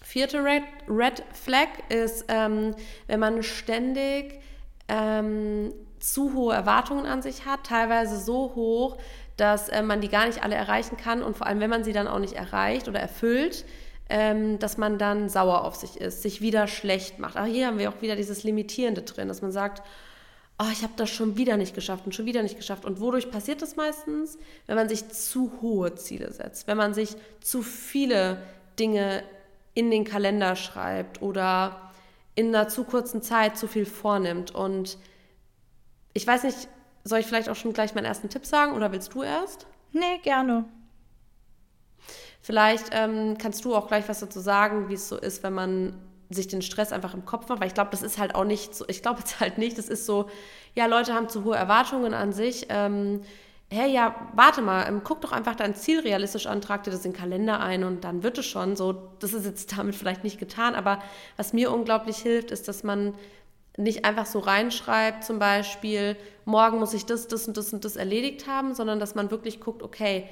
Vierte 0.00 0.44
Red, 0.44 0.62
Red 0.88 1.24
Flag 1.32 1.68
ist, 1.88 2.26
ähm, 2.28 2.76
wenn 3.08 3.18
man 3.18 3.42
ständig 3.42 4.40
ähm, 4.86 5.74
zu 5.98 6.34
hohe 6.34 6.54
Erwartungen 6.54 7.06
an 7.06 7.20
sich 7.20 7.44
hat, 7.44 7.64
teilweise 7.64 8.18
so 8.18 8.54
hoch, 8.54 8.98
dass 9.36 9.68
äh, 9.68 9.82
man 9.82 10.00
die 10.00 10.08
gar 10.08 10.26
nicht 10.26 10.44
alle 10.44 10.54
erreichen 10.54 10.96
kann 10.96 11.24
und 11.24 11.36
vor 11.36 11.48
allem, 11.48 11.58
wenn 11.58 11.70
man 11.70 11.82
sie 11.82 11.92
dann 11.92 12.06
auch 12.06 12.20
nicht 12.20 12.34
erreicht 12.34 12.86
oder 12.86 13.00
erfüllt, 13.00 13.64
ähm, 14.12 14.58
dass 14.58 14.76
man 14.76 14.98
dann 14.98 15.30
sauer 15.30 15.64
auf 15.64 15.74
sich 15.74 15.98
ist, 15.98 16.20
sich 16.20 16.42
wieder 16.42 16.66
schlecht 16.66 17.18
macht. 17.18 17.38
Auch 17.38 17.46
hier 17.46 17.66
haben 17.66 17.78
wir 17.78 17.88
auch 17.88 18.02
wieder 18.02 18.14
dieses 18.14 18.44
Limitierende 18.44 19.00
drin, 19.00 19.26
dass 19.26 19.40
man 19.40 19.52
sagt, 19.52 19.82
oh, 20.58 20.66
ich 20.70 20.82
habe 20.82 20.92
das 20.96 21.08
schon 21.08 21.38
wieder 21.38 21.56
nicht 21.56 21.74
geschafft 21.74 22.04
und 22.04 22.14
schon 22.14 22.26
wieder 22.26 22.42
nicht 22.42 22.58
geschafft. 22.58 22.84
Und 22.84 23.00
wodurch 23.00 23.30
passiert 23.30 23.62
das 23.62 23.74
meistens? 23.74 24.36
Wenn 24.66 24.76
man 24.76 24.90
sich 24.90 25.08
zu 25.08 25.50
hohe 25.62 25.94
Ziele 25.94 26.30
setzt, 26.30 26.66
wenn 26.66 26.76
man 26.76 26.92
sich 26.92 27.16
zu 27.40 27.62
viele 27.62 28.42
Dinge 28.78 29.22
in 29.72 29.90
den 29.90 30.04
Kalender 30.04 30.56
schreibt 30.56 31.22
oder 31.22 31.90
in 32.34 32.54
einer 32.54 32.68
zu 32.68 32.84
kurzen 32.84 33.22
Zeit 33.22 33.56
zu 33.56 33.66
viel 33.66 33.86
vornimmt. 33.86 34.54
Und 34.54 34.98
ich 36.12 36.26
weiß 36.26 36.42
nicht, 36.42 36.68
soll 37.02 37.20
ich 37.20 37.26
vielleicht 37.26 37.48
auch 37.48 37.56
schon 37.56 37.72
gleich 37.72 37.94
meinen 37.94 38.04
ersten 38.04 38.28
Tipp 38.28 38.44
sagen 38.44 38.72
oder 38.72 38.92
willst 38.92 39.14
du 39.14 39.22
erst? 39.22 39.66
Nee, 39.92 40.18
gerne. 40.22 40.66
Vielleicht 42.42 42.86
ähm, 42.90 43.38
kannst 43.38 43.64
du 43.64 43.74
auch 43.74 43.86
gleich 43.86 44.08
was 44.08 44.20
dazu 44.20 44.40
sagen, 44.40 44.88
wie 44.88 44.94
es 44.94 45.08
so 45.08 45.16
ist, 45.16 45.42
wenn 45.42 45.54
man 45.54 45.94
sich 46.28 46.48
den 46.48 46.62
Stress 46.62 46.92
einfach 46.92 47.14
im 47.14 47.24
Kopf 47.24 47.48
macht, 47.48 47.60
weil 47.60 47.68
ich 47.68 47.74
glaube, 47.74 47.90
das 47.90 48.02
ist 48.02 48.18
halt 48.18 48.34
auch 48.34 48.44
nicht 48.44 48.74
so, 48.74 48.84
ich 48.88 49.02
glaube 49.02 49.20
jetzt 49.20 49.38
halt 49.40 49.58
nicht, 49.58 49.78
das 49.78 49.88
ist 49.88 50.06
so, 50.06 50.28
ja, 50.74 50.86
Leute 50.86 51.14
haben 51.14 51.28
zu 51.28 51.44
hohe 51.44 51.56
Erwartungen 51.56 52.14
an 52.14 52.32
sich. 52.32 52.66
Ähm, 52.68 53.20
hey, 53.70 53.92
ja, 53.92 54.14
warte 54.34 54.60
mal, 54.60 54.86
ähm, 54.88 55.02
guck 55.04 55.20
doch 55.20 55.32
einfach 55.32 55.54
dein 55.54 55.74
Ziel 55.74 56.00
realistisch 56.00 56.46
an, 56.46 56.60
trag 56.60 56.82
dir 56.82 56.90
das 56.90 57.04
in 57.04 57.12
den 57.12 57.18
Kalender 57.18 57.60
ein 57.60 57.84
und 57.84 58.02
dann 58.04 58.22
wird 58.22 58.38
es 58.38 58.46
schon. 58.46 58.76
So, 58.76 59.10
das 59.20 59.32
ist 59.32 59.46
jetzt 59.46 59.72
damit 59.78 59.94
vielleicht 59.94 60.24
nicht 60.24 60.38
getan, 60.38 60.74
aber 60.74 61.00
was 61.36 61.52
mir 61.52 61.72
unglaublich 61.72 62.18
hilft, 62.18 62.50
ist, 62.50 62.66
dass 62.68 62.82
man 62.82 63.14
nicht 63.78 64.04
einfach 64.04 64.26
so 64.26 64.38
reinschreibt, 64.38 65.24
zum 65.24 65.38
Beispiel, 65.38 66.16
morgen 66.44 66.78
muss 66.78 66.92
ich 66.92 67.06
das, 67.06 67.28
das 67.28 67.48
und 67.48 67.56
das 67.56 67.72
und 67.72 67.84
das 67.84 67.96
erledigt 67.96 68.46
haben, 68.46 68.74
sondern 68.74 69.00
dass 69.00 69.14
man 69.14 69.30
wirklich 69.30 69.60
guckt, 69.60 69.82
okay, 69.82 70.28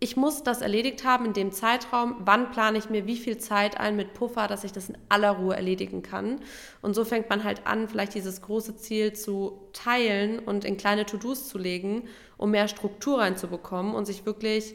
ich 0.00 0.16
muss 0.16 0.42
das 0.42 0.60
erledigt 0.60 1.04
haben 1.04 1.24
in 1.24 1.32
dem 1.32 1.50
Zeitraum. 1.50 2.16
Wann 2.20 2.50
plane 2.50 2.76
ich 2.76 2.90
mir 2.90 3.06
wie 3.06 3.16
viel 3.16 3.38
Zeit 3.38 3.80
ein 3.80 3.96
mit 3.96 4.12
Puffer, 4.12 4.48
dass 4.48 4.64
ich 4.64 4.72
das 4.72 4.90
in 4.90 4.98
aller 5.08 5.30
Ruhe 5.30 5.56
erledigen 5.56 6.02
kann? 6.02 6.40
Und 6.82 6.94
so 6.94 7.06
fängt 7.06 7.30
man 7.30 7.42
halt 7.42 7.66
an, 7.66 7.88
vielleicht 7.88 8.14
dieses 8.14 8.42
große 8.42 8.76
Ziel 8.76 9.14
zu 9.14 9.68
teilen 9.72 10.40
und 10.40 10.66
in 10.66 10.76
kleine 10.76 11.06
To-Dos 11.06 11.48
zu 11.48 11.56
legen, 11.56 12.06
um 12.36 12.50
mehr 12.50 12.68
Struktur 12.68 13.20
reinzubekommen 13.20 13.94
und 13.94 14.04
sich 14.04 14.26
wirklich 14.26 14.74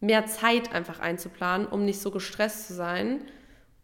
mehr 0.00 0.24
Zeit 0.24 0.72
einfach 0.72 1.00
einzuplanen, 1.00 1.66
um 1.66 1.84
nicht 1.84 2.00
so 2.00 2.10
gestresst 2.10 2.68
zu 2.68 2.74
sein. 2.74 3.24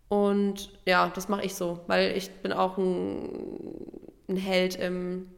Und 0.09 0.73
ja, 0.87 1.11
das 1.15 1.29
mache 1.29 1.45
ich 1.45 1.55
so, 1.55 1.81
weil 1.89 2.17
ich 2.17 2.31
bin 2.31 2.53
auch 2.53 2.79
ein, 2.79 3.29
ein 4.29 4.37
Held 4.37 4.77
im, 4.77 5.31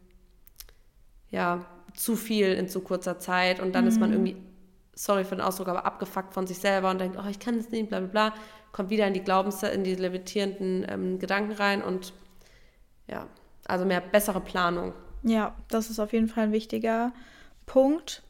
ja, 1.31 1.67
zu 1.97 2.17
viel 2.17 2.53
in 2.53 2.69
zu 2.69 2.81
kurzer 2.81 3.19
Zeit 3.19 3.61
und 3.61 3.75
dann 3.75 3.85
mhm. 3.85 3.89
ist 3.89 4.01
man 4.01 4.11
mhm. 4.11 4.27
irgendwie, 4.27 4.37
sorry 4.95 5.25
für 5.25 5.37
den 5.37 5.41
Ausdruck, 5.41 5.69
aber 5.69 5.85
abgefuckt 5.85 6.35
von 6.35 6.47
sich 6.47 6.59
selber 6.59 6.91
und 6.91 7.01
denkt, 7.01 7.19
oh, 7.19 7.29
ich 7.29 7.39
kann 7.39 7.57
es 7.59 7.71
nicht, 7.71 7.89
bla 7.89 8.01
bla 8.01 8.09
bla, 8.09 8.35
kommt 8.73 8.91
wieder 8.91 9.07
in 9.07 9.15
die 9.15 9.23
Glaubens, 9.23 9.63
in 9.63 9.85
die 9.85 9.95
limitierenden 9.95 10.87
ähm, 10.89 11.19
Gedanken 11.19 11.53
rein 11.53 11.83
und 11.83 12.13
ja, 13.09 13.27
also 13.67 13.85
mehr 13.85 14.01
bessere 14.01 14.41
Planung. 14.41 14.93
Ja, 15.23 15.55
das 15.69 15.91
ist 15.91 15.99
auf 15.99 16.13
jeden 16.13 16.29
Fall 16.29 16.45
ein 16.45 16.53
wichtiger 16.53 17.13
Punkt. 17.65 18.23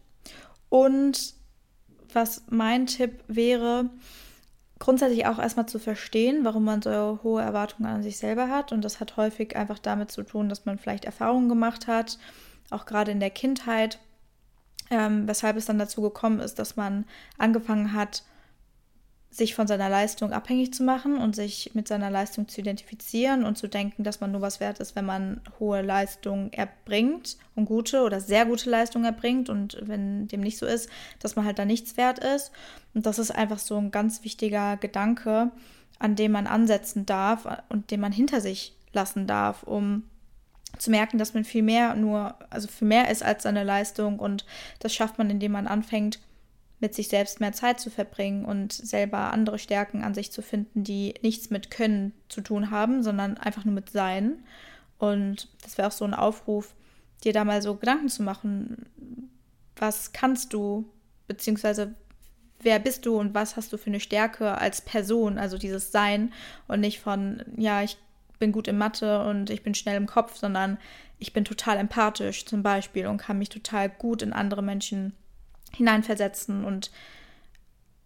Und 0.69 1.35
was 2.13 2.45
mein 2.49 2.87
Tipp 2.87 3.23
wäre, 3.29 3.91
grundsätzlich 4.79 5.27
auch 5.27 5.39
erstmal 5.39 5.67
zu 5.67 5.79
verstehen, 5.79 6.45
warum 6.45 6.65
man 6.65 6.83
so 6.83 7.21
hohe 7.23 7.43
Erwartungen 7.43 7.89
an 7.89 8.03
sich 8.03 8.17
selber 8.17 8.49
hat. 8.49 8.73
Und 8.73 8.85
das 8.85 9.01
hat 9.01 9.17
häufig 9.17 9.57
einfach 9.57 9.79
damit 9.79 10.11
zu 10.11 10.23
tun, 10.23 10.49
dass 10.49 10.65
man 10.65 10.79
vielleicht 10.79 11.05
Erfahrungen 11.05 11.49
gemacht 11.49 11.87
hat, 11.87 12.19
auch 12.71 12.87
gerade 12.87 13.11
in 13.11 13.21
der 13.21 13.31
Kindheit, 13.31 13.99
ähm, 14.91 15.27
weshalb 15.27 15.57
es 15.57 15.67
dann 15.67 15.79
dazu 15.79 16.01
gekommen 16.01 16.41
ist, 16.41 16.59
dass 16.59 16.77
man 16.77 17.05
angefangen 17.39 17.93
hat, 17.93 18.23
sich 19.37 19.55
von 19.55 19.67
seiner 19.67 19.91
Leistung 19.91 20.33
abhängig 20.33 20.73
zu 20.73 20.83
machen 20.83 21.19
und 21.19 21.37
sich 21.37 21.73
mit 21.75 21.87
seiner 21.89 22.11
Leistung 22.11 22.49
zu 22.49 22.61
identifizieren 22.61 23.45
und 23.45 23.59
zu 23.59 23.69
denken, 23.69 24.03
dass 24.03 24.21
man 24.21 24.33
nur 24.33 24.41
was 24.41 24.61
wert 24.61 24.79
ist, 24.79 24.97
wenn 24.97 25.05
man 25.05 25.43
hohe 25.61 25.83
Leistung 25.83 26.51
erbringt 26.53 27.37
und 27.55 27.67
gute 27.67 28.03
oder 28.03 28.21
sehr 28.21 28.47
gute 28.47 28.71
Leistung 28.71 29.05
erbringt 29.05 29.51
und 29.51 29.77
wenn 29.83 30.27
dem 30.29 30.41
nicht 30.41 30.57
so 30.57 30.65
ist, 30.65 30.89
dass 31.19 31.37
man 31.37 31.45
halt 31.45 31.59
da 31.59 31.67
nichts 31.67 31.99
wert 31.99 32.19
ist. 32.19 32.51
Und 32.95 33.05
das 33.05 33.19
ist 33.19 33.31
einfach 33.31 33.59
so 33.59 33.77
ein 33.77 33.91
ganz 33.91 34.25
wichtiger 34.25 34.79
Gedanke, 34.79 35.51
an 35.99 36.17
dem 36.17 36.33
man 36.33 36.47
ansetzen 36.47 37.05
darf 37.05 37.47
und 37.69 37.91
den 37.91 38.01
man 38.01 38.13
hinter 38.13 38.41
sich 38.41 38.75
lassen 38.93 39.27
darf, 39.27 39.65
um 39.65 40.05
zu 40.79 40.91
merken, 40.91 41.19
dass 41.19 41.35
man 41.35 41.45
viel 41.45 41.62
mehr 41.62 41.95
nur, 41.95 42.35
also 42.51 42.69
viel 42.69 42.89
mehr 42.89 43.11
ist 43.11 43.23
als 43.23 43.45
seine 43.45 43.65
Leistung 43.65 44.19
und 44.19 44.45
das 44.79 44.95
schafft 44.95 45.19
man, 45.19 45.31
indem 45.31 45.53
man 45.53 45.67
anfängt, 45.67 46.21
mit 46.79 46.95
sich 46.95 47.09
selbst 47.09 47.41
mehr 47.41 47.53
Zeit 47.53 47.81
zu 47.81 47.91
verbringen 47.91 48.45
und 48.45 48.73
selber 48.73 49.33
andere 49.33 49.59
Stärken 49.59 50.03
an 50.03 50.15
sich 50.15 50.31
zu 50.31 50.43
finden, 50.43 50.85
die 50.85 51.15
nichts 51.23 51.51
mit 51.51 51.71
Können 51.71 52.12
zu 52.29 52.43
tun 52.43 52.71
haben, 52.71 53.03
sondern 53.03 53.39
einfach 53.39 53.65
nur 53.65 53.75
mit 53.75 53.91
Sein. 53.91 54.45
Und 54.99 55.49
das 55.62 55.79
wäre 55.79 55.89
auch 55.89 55.93
so 55.93 56.05
ein 56.05 56.15
Aufruf, 56.15 56.75
dir 57.25 57.33
da 57.33 57.45
mal 57.45 57.62
so 57.62 57.77
Gedanken 57.77 58.09
zu 58.09 58.23
machen, 58.23 58.87
was 59.77 60.12
kannst 60.12 60.53
du, 60.53 60.87
beziehungsweise 61.27 61.95
wer 62.61 62.79
bist 62.79 63.07
du 63.07 63.19
und 63.19 63.35
was 63.35 63.57
hast 63.57 63.73
du 63.73 63.79
für 63.79 63.89
eine 63.89 64.01
Stärke 64.01 64.59
als 64.59 64.81
Person, 64.81 65.39
also 65.39 65.59
dieses 65.59 65.93
Sein 65.93 66.33
und 66.69 66.81
nicht 66.81 67.01
von, 67.01 67.43
ja, 67.57 67.83
ich 67.83 67.97
bin 68.38 68.53
gut 68.53 68.68
in 68.68 68.79
Mathe 68.79 69.25
und 69.25 69.51
ich 69.51 69.62
bin 69.62 69.75
schnell 69.75 69.96
im 69.96 70.07
Kopf, 70.07 70.37
sondern 70.37 70.79
ich 71.18 71.33
bin 71.33 71.44
total 71.44 71.79
empathisch 71.79 72.44
zum 72.44 72.62
Beispiel 72.62 73.07
und 73.07 73.18
kann 73.18 73.38
mich 73.38 73.49
total 73.49 73.88
gut 73.88 74.22
in 74.22 74.33
andere 74.33 74.62
Menschen 74.62 75.14
hineinversetzen 75.72 76.64
und 76.64 76.90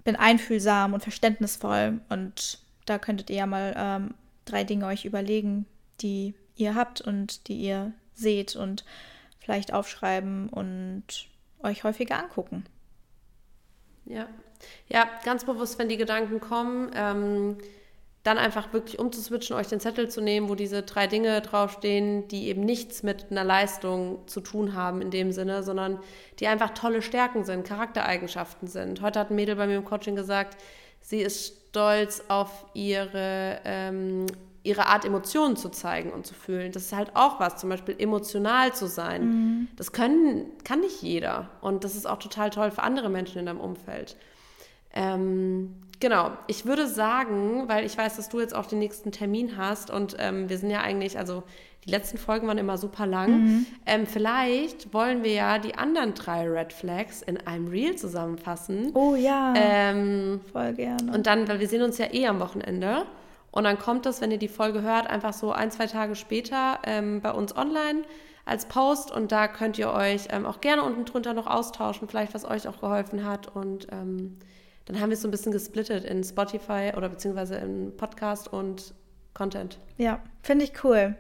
bin 0.05 0.17
einfühlsam 0.17 0.95
und 0.95 1.03
verständnisvoll. 1.03 2.01
Und 2.09 2.59
da 2.87 2.99
könntet 2.99 3.31
ihr 3.31 3.37
ja 3.37 3.47
mal 3.47 3.75
ähm, 3.77 4.15
drei 4.45 4.65
Dinge 4.65 4.87
euch 4.87 5.05
überlegen, 5.05 5.67
die 6.01 6.35
ihr 6.57 6.75
habt 6.75 7.01
und 7.01 7.49
die 7.49 7.59
ihr 7.59 7.93
seht 8.15 8.57
und 8.57 8.85
vielleicht 9.39 9.73
aufschreiben 9.73 10.49
und 10.49 11.05
euch 11.63 11.85
häufiger 11.85 12.19
angucken. 12.19 12.65
Ja, 14.05 14.29
ja, 14.89 15.09
ganz 15.25 15.45
bewusst, 15.45 15.79
wenn 15.79 15.89
die 15.89 15.97
Gedanken 15.97 16.41
kommen, 16.41 16.91
ähm, 16.95 17.59
dann 18.23 18.37
einfach 18.37 18.73
wirklich 18.75 18.99
umzuswitchen, 18.99 19.57
euch 19.57 19.69
den 19.69 19.81
Zettel 19.81 20.11
zu 20.11 20.21
nehmen, 20.21 20.51
wo 20.51 20.55
diese 20.55 20.83
drei 20.83 21.07
Dinge 21.07 21.41
draufstehen, 21.41 22.29
die 22.29 22.49
eben 22.49 22.63
nichts 22.63 23.03
mit 23.03 23.31
einer 23.31 23.45
Leistung 23.45 24.19
zu 24.27 24.41
tun 24.43 24.75
haben 24.75 25.01
in 25.01 25.11
dem 25.11 25.33
Sinne, 25.33 25.63
sondern 25.63 25.99
die 26.39 26.47
einfach 26.47 26.71
tolle 26.71 27.01
Stärken 27.01 27.45
sind, 27.45 27.67
Charaktereigenschaften 27.67 28.69
sind. 28.69 29.01
Heute 29.01 29.21
hat 29.21 29.31
ein 29.31 29.37
Mädel 29.37 29.57
bei 29.57 29.67
mir 29.67 29.77
im 29.77 29.87
Coaching 29.87 30.17
gesagt, 30.17 30.61
sie 31.01 31.21
ist 31.21 31.69
stolz 31.71 32.25
auf 32.29 32.67
ihre, 32.75 33.61
ähm, 33.65 34.27
ihre 34.65 34.87
Art, 34.87 35.07
Emotionen 35.07 35.57
zu 35.57 35.71
zeigen 35.71 36.11
und 36.11 36.27
zu 36.27 36.35
fühlen. 36.35 36.73
Das 36.73 36.85
ist 36.85 36.93
halt 36.93 37.13
auch 37.15 37.41
was, 37.41 37.57
zum 37.57 37.71
Beispiel 37.71 37.97
emotional 37.99 38.75
zu 38.75 38.87
sein. 38.87 39.25
Mhm. 39.25 39.69
Das 39.77 39.93
können, 39.93 40.51
kann 40.65 40.81
nicht 40.81 41.01
jeder. 41.01 41.49
Und 41.63 41.85
das 41.85 41.95
ist 41.95 42.07
auch 42.07 42.19
total 42.19 42.51
toll 42.51 42.71
für 42.71 42.83
andere 42.83 43.09
Menschen 43.09 43.39
in 43.39 43.47
deinem 43.47 43.61
Umfeld. 43.61 44.17
Ähm, 44.93 45.75
genau, 46.01 46.33
ich 46.47 46.67
würde 46.67 46.87
sagen, 46.87 47.69
weil 47.69 47.85
ich 47.85 47.97
weiß, 47.97 48.17
dass 48.17 48.29
du 48.29 48.41
jetzt 48.41 48.55
auch 48.55 48.67
den 48.67 48.79
nächsten 48.79 49.13
Termin 49.13 49.57
hast 49.57 49.91
und 49.91 50.17
ähm, 50.19 50.49
wir 50.49 50.59
sind 50.59 50.71
ja 50.71 50.81
eigentlich, 50.81 51.19
also 51.19 51.43
die 51.87 51.91
letzten 51.91 52.19
Folgen 52.19 52.47
waren 52.47 52.59
immer 52.59 52.77
super 52.77 53.07
lang. 53.07 53.31
Mhm. 53.31 53.67
Ähm, 53.87 54.07
vielleicht 54.07 54.93
wollen 54.93 55.23
wir 55.23 55.33
ja 55.33 55.59
die 55.59 55.77
anderen 55.77 56.15
drei 56.15 56.47
Red 56.49 56.73
Flags 56.73 57.23
in 57.23 57.39
einem 57.47 57.69
Reel 57.69 57.97
zusammenfassen. 57.97 58.91
Oh 58.95 59.15
ja. 59.15 59.55
Ähm, 59.57 60.41
Voll 60.53 60.75
gerne. 60.75 61.13
Und 61.13 61.27
dann, 61.27 61.49
weil 61.49 61.61
wir 61.61 61.69
sehen 61.69 61.83
uns 61.83 61.97
ja 61.97 62.13
eh 62.13 62.27
am 62.27 62.39
Wochenende. 62.41 63.07
Und 63.51 63.65
dann 63.65 63.79
kommt 63.79 64.05
das, 64.07 64.21
wenn 64.21 64.31
ihr 64.31 64.39
die 64.39 64.49
Folge 64.49 64.83
hört, 64.83 65.09
einfach 65.09 65.33
so 65.33 65.53
ein, 65.53 65.71
zwei 65.71 65.87
Tage 65.87 66.17
später 66.17 66.79
ähm, 66.85 67.21
bei 67.21 67.33
uns 67.33 67.57
online 67.57 68.03
als 68.45 68.67
Post 68.67 69.11
und 69.11 69.33
da 69.33 69.49
könnt 69.49 69.79
ihr 69.79 69.93
euch 69.93 70.29
ähm, 70.31 70.47
auch 70.47 70.61
gerne 70.61 70.83
unten 70.83 71.05
drunter 71.05 71.35
noch 71.35 71.47
austauschen, 71.47 72.09
vielleicht 72.09 72.35
was 72.35 72.45
euch 72.45 72.69
auch 72.69 72.81
geholfen 72.81 73.25
hat 73.25 73.55
und 73.55 73.87
ähm, 73.93 74.39
dann 74.91 75.01
haben 75.01 75.11
wir 75.11 75.15
es 75.15 75.23
so 75.23 75.29
ein 75.29 75.31
bisschen 75.31 75.53
gesplittet 75.53 76.05
in 76.05 76.25
Spotify 76.25 76.93
oder 76.97 77.09
beziehungsweise 77.09 77.55
in 77.55 77.97
Podcast 77.97 78.53
und 78.53 78.93
Content. 79.35 79.79
Ja, 79.99 80.21
finde 80.43 80.65
ich 80.65 80.83
cool. 80.83 81.15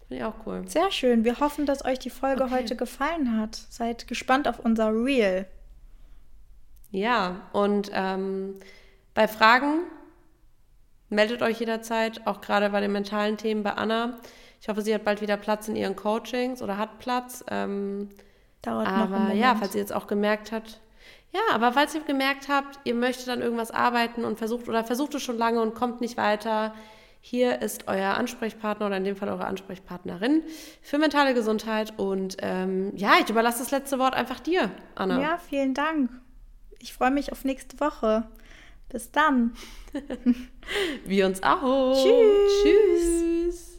Finde 0.00 0.16
ich 0.16 0.24
auch 0.24 0.34
cool. 0.46 0.66
Sehr 0.66 0.90
schön. 0.90 1.24
Wir 1.24 1.38
hoffen, 1.38 1.64
dass 1.64 1.84
euch 1.84 2.00
die 2.00 2.10
Folge 2.10 2.42
okay. 2.42 2.54
heute 2.54 2.74
gefallen 2.74 3.38
hat. 3.38 3.54
Seid 3.54 4.08
gespannt 4.08 4.48
auf 4.48 4.58
unser 4.58 4.92
Reel. 4.92 5.46
Ja, 6.90 7.42
und 7.52 7.92
ähm, 7.94 8.56
bei 9.14 9.28
Fragen 9.28 9.82
meldet 11.08 11.42
euch 11.42 11.60
jederzeit, 11.60 12.26
auch 12.26 12.40
gerade 12.40 12.70
bei 12.70 12.80
den 12.80 12.90
mentalen 12.90 13.36
Themen 13.36 13.62
bei 13.62 13.74
Anna. 13.74 14.18
Ich 14.60 14.68
hoffe, 14.68 14.82
sie 14.82 14.92
hat 14.92 15.04
bald 15.04 15.20
wieder 15.20 15.36
Platz 15.36 15.68
in 15.68 15.76
ihren 15.76 15.94
Coachings 15.94 16.62
oder 16.62 16.78
hat 16.78 16.98
Platz. 16.98 17.44
Ähm, 17.48 18.08
Dauert 18.62 18.88
aber 18.88 19.08
noch 19.08 19.20
Aber 19.20 19.34
ja, 19.34 19.54
falls 19.54 19.74
sie 19.74 19.78
jetzt 19.78 19.92
auch 19.92 20.08
gemerkt 20.08 20.50
hat, 20.50 20.80
ja, 21.32 21.40
aber 21.52 21.72
falls 21.72 21.94
ihr 21.94 22.00
gemerkt 22.02 22.48
habt, 22.48 22.80
ihr 22.84 22.94
möchtet 22.94 23.28
dann 23.28 23.40
irgendwas 23.40 23.70
arbeiten 23.70 24.24
und 24.24 24.38
versucht 24.38 24.68
oder 24.68 24.84
versucht 24.84 25.14
es 25.14 25.22
schon 25.22 25.38
lange 25.38 25.60
und 25.60 25.74
kommt 25.74 26.00
nicht 26.00 26.16
weiter, 26.16 26.74
hier 27.20 27.60
ist 27.60 27.86
euer 27.86 28.14
Ansprechpartner 28.14 28.86
oder 28.86 28.96
in 28.96 29.04
dem 29.04 29.14
Fall 29.14 29.28
eure 29.28 29.44
Ansprechpartnerin 29.44 30.42
für 30.80 30.98
mentale 30.98 31.34
Gesundheit. 31.34 31.92
Und 31.98 32.38
ähm, 32.40 32.92
ja, 32.96 33.12
ich 33.22 33.28
überlasse 33.28 33.58
das 33.58 33.70
letzte 33.70 33.98
Wort 33.98 34.14
einfach 34.14 34.40
dir, 34.40 34.70
Anna. 34.94 35.20
Ja, 35.20 35.38
vielen 35.38 35.74
Dank. 35.74 36.10
Ich 36.78 36.94
freue 36.94 37.10
mich 37.10 37.30
auf 37.30 37.44
nächste 37.44 37.78
Woche. 37.78 38.26
Bis 38.88 39.12
dann. 39.12 39.52
Wir 41.04 41.26
uns 41.26 41.42
auch. 41.42 41.94
Tschüss. 41.94 42.62
Tschüss. 42.62 43.69